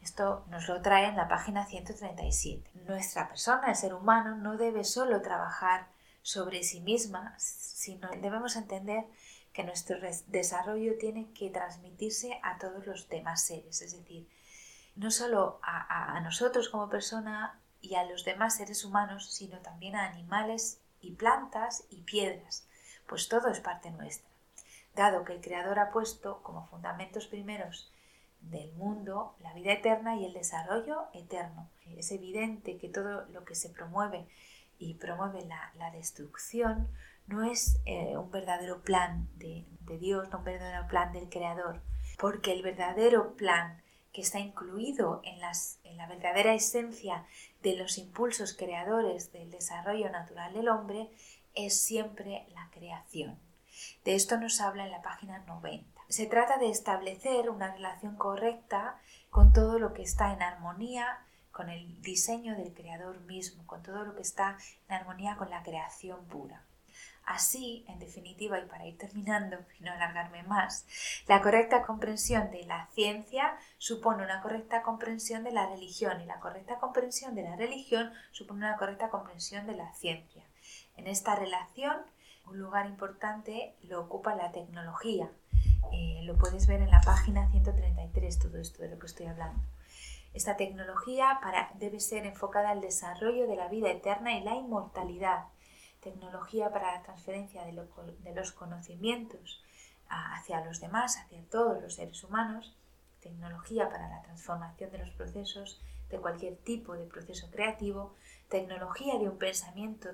Esto 0.00 0.44
nos 0.48 0.68
lo 0.68 0.80
trae 0.80 1.06
en 1.08 1.16
la 1.16 1.26
página 1.26 1.66
137. 1.66 2.70
Nuestra 2.86 3.28
persona, 3.28 3.70
el 3.70 3.74
ser 3.74 3.92
humano, 3.92 4.36
no 4.36 4.56
debe 4.56 4.84
solo 4.84 5.20
trabajar 5.22 5.88
sobre 6.22 6.62
sí 6.62 6.80
misma, 6.80 7.34
sino 7.38 8.08
debemos 8.10 8.54
entender 8.54 9.06
que 9.52 9.64
nuestro 9.64 9.98
desarrollo 10.28 10.96
tiene 10.98 11.32
que 11.32 11.50
transmitirse 11.50 12.38
a 12.44 12.58
todos 12.58 12.86
los 12.86 13.08
demás 13.08 13.42
seres, 13.42 13.82
es 13.82 13.90
decir, 13.90 14.28
no 14.98 15.12
solo 15.12 15.60
a, 15.62 16.20
nosotros 16.24 16.68
como 16.68 16.90
persona 16.90 17.60
y 17.80 17.94
a 17.94 18.04
los 18.04 18.24
demás 18.24 18.56
seres 18.56 18.84
humanos, 18.84 19.32
sino 19.32 19.58
también 19.60 19.94
a 19.94 20.06
animales 20.06 20.80
y 21.00 21.12
plantas 21.12 21.84
y 21.88 22.02
piedras, 22.02 22.66
pues 23.06 23.28
todo 23.28 23.48
es 23.48 23.60
parte 23.60 23.92
nuestra. 23.92 24.28
Dado 24.96 25.24
que 25.24 25.34
el 25.34 25.40
Creador 25.40 25.78
ha 25.78 25.92
puesto 25.92 26.42
como 26.42 26.66
fundamentos 26.66 27.28
primeros 27.28 27.92
del 28.40 28.72
mundo, 28.72 29.36
la 29.40 29.54
vida 29.54 29.72
eterna 29.72 30.16
y 30.16 30.24
el 30.24 30.32
desarrollo 30.32 31.06
eterno. 31.14 31.70
Es 31.96 32.10
evidente 32.10 32.76
que 32.76 32.88
todo 32.88 33.24
lo 33.26 33.44
que 33.44 33.54
se 33.54 33.70
promueve 33.70 34.26
y 34.80 34.94
promueve 34.94 35.46
la, 35.46 35.90
destrucción 35.92 36.88
no 37.28 37.44
es 37.44 37.80
eh, 37.86 38.16
un 38.16 38.32
verdadero 38.32 38.82
plan 38.82 39.28
de, 39.36 39.64
Dios, 40.00 40.28
no 40.30 40.38
un 40.38 40.44
verdadero 40.44 40.88
plan 40.88 41.12
del 41.12 41.28
Creador, 41.28 41.80
porque 42.18 42.52
el 42.52 42.62
verdadero 42.62 43.36
plan 43.36 43.80
que 44.12 44.22
está 44.22 44.38
incluido 44.38 45.20
en, 45.24 45.40
las, 45.40 45.78
en 45.84 45.96
la 45.96 46.06
verdadera 46.06 46.54
esencia 46.54 47.26
de 47.62 47.76
los 47.76 47.98
impulsos 47.98 48.54
creadores 48.54 49.32
del 49.32 49.50
desarrollo 49.50 50.10
natural 50.10 50.52
del 50.54 50.68
hombre 50.68 51.10
es 51.54 51.80
siempre 51.80 52.46
la 52.54 52.68
creación. 52.70 53.38
De 54.04 54.14
esto 54.14 54.38
nos 54.38 54.60
habla 54.60 54.86
en 54.86 54.92
la 54.92 55.02
página 55.02 55.38
90. 55.40 56.02
Se 56.08 56.26
trata 56.26 56.58
de 56.58 56.70
establecer 56.70 57.50
una 57.50 57.72
relación 57.72 58.16
correcta 58.16 58.98
con 59.30 59.52
todo 59.52 59.78
lo 59.78 59.92
que 59.92 60.02
está 60.02 60.32
en 60.32 60.42
armonía 60.42 61.24
con 61.58 61.70
el 61.70 62.00
diseño 62.02 62.54
del 62.54 62.72
creador 62.72 63.18
mismo, 63.22 63.66
con 63.66 63.82
todo 63.82 64.04
lo 64.04 64.14
que 64.14 64.22
está 64.22 64.58
en 64.88 64.94
armonía 64.94 65.36
con 65.36 65.50
la 65.50 65.64
creación 65.64 66.24
pura. 66.26 66.62
Así, 67.28 67.84
en 67.88 67.98
definitiva, 67.98 68.58
y 68.58 68.64
para 68.64 68.86
ir 68.86 68.96
terminando 68.96 69.58
y 69.78 69.84
no 69.84 69.92
alargarme 69.92 70.44
más, 70.44 70.86
la 71.26 71.42
correcta 71.42 71.82
comprensión 71.82 72.50
de 72.50 72.64
la 72.64 72.88
ciencia 72.94 73.54
supone 73.76 74.24
una 74.24 74.40
correcta 74.40 74.82
comprensión 74.82 75.44
de 75.44 75.52
la 75.52 75.66
religión 75.66 76.22
y 76.22 76.24
la 76.24 76.40
correcta 76.40 76.78
comprensión 76.78 77.34
de 77.34 77.42
la 77.42 77.54
religión 77.54 78.10
supone 78.32 78.60
una 78.60 78.78
correcta 78.78 79.10
comprensión 79.10 79.66
de 79.66 79.76
la 79.76 79.92
ciencia. 79.92 80.42
En 80.96 81.06
esta 81.06 81.36
relación, 81.36 81.98
un 82.46 82.58
lugar 82.58 82.86
importante 82.86 83.76
lo 83.82 84.00
ocupa 84.00 84.34
la 84.34 84.50
tecnología, 84.50 85.30
eh, 85.92 86.22
lo 86.24 86.34
puedes 86.38 86.66
ver 86.66 86.80
en 86.80 86.90
la 86.90 87.02
página 87.02 87.50
133, 87.50 88.38
todo 88.38 88.56
esto 88.56 88.82
de 88.82 88.88
lo 88.88 88.98
que 88.98 89.06
estoy 89.06 89.26
hablando. 89.26 89.60
Esta 90.32 90.56
tecnología 90.56 91.38
debe 91.74 92.00
ser 92.00 92.24
enfocada 92.24 92.70
al 92.70 92.80
desarrollo 92.80 93.46
de 93.46 93.56
la 93.56 93.68
vida 93.68 93.90
eterna 93.90 94.32
y 94.32 94.42
la 94.42 94.54
inmortalidad. 94.54 95.44
Tecnología 96.00 96.70
para 96.70 96.94
la 96.94 97.02
transferencia 97.02 97.64
de, 97.64 97.72
los 97.72 98.52
conocimientos 98.52 99.62
hacia 100.08 100.64
los 100.64 100.80
demás, 100.80 101.16
hacia 101.18 101.42
todos 101.50 101.82
los 101.82 101.94
seres 101.94 102.22
humanos. 102.22 102.74
Tecnología 103.20 103.88
para 103.88 104.08
la 104.08 104.22
transformación 104.22 104.92
de 104.92 104.98
los 104.98 105.10
procesos, 105.10 105.80
de 106.08 106.18
cualquier 106.18 106.56
tipo 106.56 106.94
de 106.94 107.04
proceso 107.04 107.50
creativo. 107.50 108.14
Tecnología 108.48 109.18
de 109.18 109.28
un 109.28 109.38
pensamiento 109.38 110.10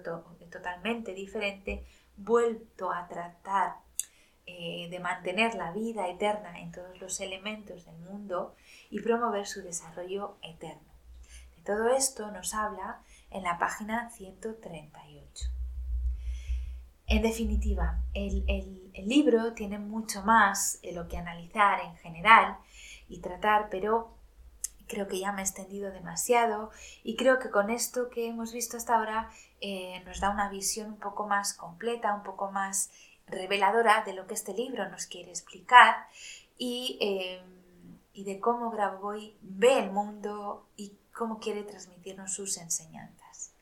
totalmente 0.51 1.13
diferente, 1.13 1.85
vuelto 2.17 2.91
a 2.91 3.07
tratar 3.07 3.77
eh, 4.47 4.89
de 4.91 4.99
mantener 5.01 5.55
la 5.55 5.71
vida 5.73 6.09
eterna 6.09 6.61
en 6.61 6.73
todos 6.73 7.01
los 7.01 7.21
elementos 7.21 7.85
del 7.85 7.97
mundo 7.99 8.55
y 8.91 9.01
promover 9.01 9.47
su 9.47 9.63
desarrollo 9.63 10.37
eterno. 10.43 10.93
De 11.57 11.63
todo 11.63 11.89
esto 11.91 12.31
nos 12.31 12.55
habla 12.55 13.03
en 13.31 13.43
la 13.43 13.59
página 13.59 14.11
138. 14.11 15.64
En 17.07 17.23
definitiva, 17.23 17.99
el, 18.15 18.45
libro 19.07 19.53
tiene 19.53 19.79
mucho 19.79 20.23
más 20.23 20.79
en 20.83 20.95
lo 20.95 21.09
que 21.09 21.19
analizar 21.19 21.81
en 21.81 21.95
general 21.97 22.57
y 23.09 23.21
tratar, 23.21 23.69
pero 23.69 24.15
creo 24.87 25.09
que 25.09 25.19
ya 25.19 25.33
me 25.33 25.43
he 25.43 25.45
extendido 25.45 25.91
demasiado 25.91 26.71
y 27.03 27.17
creo 27.17 27.39
que 27.39 27.51
con 27.51 27.71
esto 27.71 28.09
que 28.09 28.27
hemos 28.29 28.53
visto 28.53 28.79
hasta 28.79 28.97
ahora 28.97 29.31
eh, 29.61 30.03
nos 30.07 30.21
da 30.21 30.31
una 30.31 30.49
visión 30.49 30.89
un 30.89 30.99
poco 30.99 31.27
más 31.27 31.53
completa, 31.53 32.15
un 32.15 32.23
poco 32.23 32.51
más 32.51 32.91
reveladora 33.27 34.03
de 34.05 34.15
lo 34.15 34.27
que 34.27 34.35
este 34.35 34.55
libro 34.55 34.89
nos 34.89 35.07
quiere 35.07 35.31
explicar 35.31 36.07
y, 36.57 36.99
eh, 37.01 37.43
de 38.15 38.41
cómo 38.41 38.71
Grabovoi 38.71 39.37
ve 39.43 39.79
el 39.79 39.91
mundo 39.91 40.67
y 40.77 40.95
cómo 41.13 41.41
quiere 41.41 41.63
transmitirnos 41.65 42.33
sus 42.33 42.57
enseñanzas. 42.57 43.53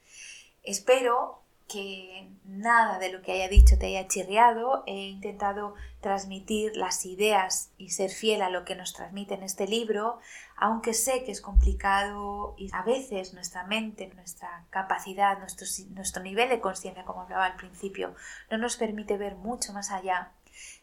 Espero 0.63 1.42
que 1.73 2.29
nada 2.45 2.99
de 2.99 3.11
lo 3.11 3.23
que 3.23 3.33
haya 3.33 3.49
dicho 3.49 3.79
te 3.79 3.87
haya 3.87 4.09
chirriado. 4.09 4.83
He 4.87 5.09
intentado 5.09 5.75
transmitir 6.01 6.77
las 6.77 7.07
ideas 7.07 7.71
y 7.79 7.91
ser 7.91 8.11
fiel 8.11 8.43
a 8.43 8.51
lo 8.51 8.65
que 8.65 8.75
nos 8.75 8.93
transmite 8.93 9.35
en 9.35 9.43
este 9.43 9.67
libro, 9.67 10.19
aunque 10.57 10.95
sé 10.95 11.25
que 11.25 11.33
es 11.33 11.41
complicado 11.41 12.55
y 12.59 12.69
a 12.73 12.83
veces 12.83 13.33
nuestra 13.35 13.65
mente, 13.65 14.11
nuestra 14.15 14.65
capacidad, 14.71 15.39
nuestro, 15.39 15.67
nuestro 15.95 16.23
nivel 16.23 16.49
de 16.49 16.61
conciencia, 16.61 17.05
como 17.05 17.23
hablaba 17.23 17.47
al 17.47 17.57
principio, 17.57 18.15
no 18.51 18.59
nos 18.59 18.77
permite 18.77 19.17
ver 19.17 19.37
mucho 19.37 19.73
más 19.73 19.91
allá. 19.91 20.33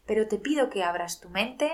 Pero 0.05 0.27
te 0.27 0.39
pido 0.39 0.69
que 0.69 0.83
abras 0.83 1.19
tu 1.19 1.29
mente, 1.29 1.69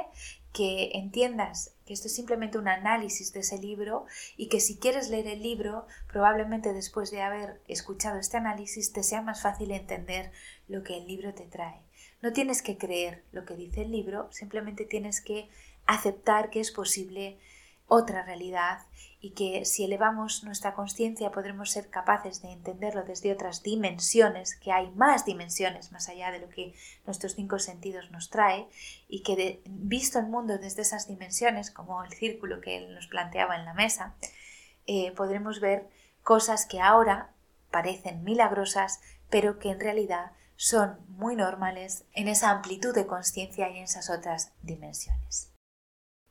que 0.51 0.91
entiendas 0.93 1.74
que 1.85 1.93
esto 1.93 2.07
es 2.07 2.15
simplemente 2.15 2.57
un 2.57 2.67
análisis 2.67 3.31
de 3.31 3.41
ese 3.41 3.59
libro 3.59 4.05
y 4.37 4.47
que 4.47 4.59
si 4.59 4.77
quieres 4.77 5.09
leer 5.09 5.27
el 5.27 5.43
libro, 5.43 5.85
probablemente 6.11 6.73
después 6.73 7.11
de 7.11 7.21
haber 7.21 7.61
escuchado 7.67 8.19
este 8.19 8.37
análisis 8.37 8.91
te 8.91 9.03
sea 9.03 9.21
más 9.21 9.41
fácil 9.41 9.71
entender 9.71 10.31
lo 10.67 10.83
que 10.83 10.97
el 10.97 11.07
libro 11.07 11.33
te 11.33 11.43
trae. 11.45 11.81
No 12.21 12.33
tienes 12.33 12.61
que 12.61 12.77
creer 12.77 13.23
lo 13.31 13.45
que 13.45 13.55
dice 13.55 13.83
el 13.83 13.91
libro, 13.91 14.27
simplemente 14.31 14.85
tienes 14.85 15.21
que 15.21 15.47
aceptar 15.85 16.49
que 16.49 16.59
es 16.59 16.71
posible 16.71 17.37
otra 17.87 18.23
realidad 18.23 18.79
y 19.25 19.31
que 19.31 19.65
si 19.65 19.83
elevamos 19.83 20.43
nuestra 20.43 20.73
conciencia 20.75 21.31
podremos 21.31 21.71
ser 21.71 21.89
capaces 21.89 22.41
de 22.41 22.51
entenderlo 22.51 23.03
desde 23.03 23.31
otras 23.31 23.63
dimensiones, 23.63 24.55
que 24.55 24.71
hay 24.71 24.91
más 24.91 25.25
dimensiones 25.25 25.91
más 25.91 26.09
allá 26.09 26.31
de 26.31 26.39
lo 26.39 26.49
que 26.49 26.75
nuestros 27.05 27.33
cinco 27.33 27.57
sentidos 27.57 28.11
nos 28.11 28.29
trae 28.29 28.67
y 29.07 29.23
que 29.23 29.61
visto 29.65 30.19
el 30.19 30.27
mundo 30.27 30.57
desde 30.57 30.83
esas 30.83 31.07
dimensiones, 31.07 31.71
como 31.71 32.03
el 32.03 32.13
círculo 32.13 32.61
que 32.61 32.77
él 32.77 32.93
nos 32.93 33.07
planteaba 33.07 33.55
en 33.55 33.65
la 33.65 33.73
mesa, 33.73 34.15
eh, 34.85 35.11
podremos 35.13 35.59
ver 35.59 35.89
cosas 36.21 36.65
que 36.65 36.79
ahora 36.79 37.33
parecen 37.71 38.23
milagrosas, 38.23 39.01
pero 39.29 39.57
que 39.57 39.71
en 39.71 39.79
realidad 39.79 40.33
son 40.55 40.99
muy 41.09 41.35
normales 41.35 42.05
en 42.13 42.27
esa 42.27 42.51
amplitud 42.51 42.93
de 42.93 43.07
conciencia 43.07 43.69
y 43.69 43.77
en 43.77 43.83
esas 43.83 44.09
otras 44.09 44.53
dimensiones. 44.61 45.54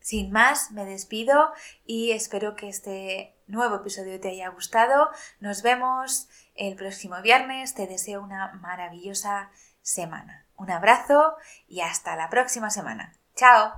Sin 0.04 0.32
más, 0.32 0.70
me 0.70 0.84
despido 0.84 1.54
y 1.86 2.10
espero 2.10 2.56
que 2.56 2.68
este 2.68 3.38
nuevo 3.46 3.76
episodio 3.76 4.20
te 4.20 4.28
haya 4.28 4.50
gustado. 4.50 5.08
Nos 5.40 5.62
vemos 5.62 6.28
el 6.54 6.76
próximo 6.76 7.22
viernes. 7.22 7.72
Te 7.72 7.86
deseo 7.86 8.22
una 8.22 8.52
maravillosa 8.60 9.50
semana. 9.80 10.44
Un 10.58 10.70
abrazo 10.70 11.36
y 11.68 11.80
hasta 11.80 12.16
la 12.16 12.28
próxima 12.28 12.68
semana. 12.68 13.14
¡Chao! 13.34 13.72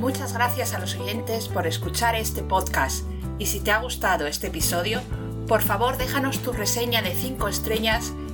Muchas 0.00 0.32
gracias 0.32 0.74
a 0.74 0.80
los 0.80 0.96
oyentes 0.96 1.46
por 1.46 1.68
escuchar 1.68 2.16
este 2.16 2.42
podcast 2.42 3.04
y 3.38 3.46
si 3.46 3.60
te 3.60 3.70
ha 3.70 3.78
gustado 3.78 4.26
este 4.26 4.48
episodio, 4.48 5.02
por 5.46 5.62
favor 5.62 5.98
déjanos 5.98 6.42
tu 6.42 6.50
reseña 6.50 7.00
de 7.00 7.14
5 7.14 7.46
estrellas 7.46 8.12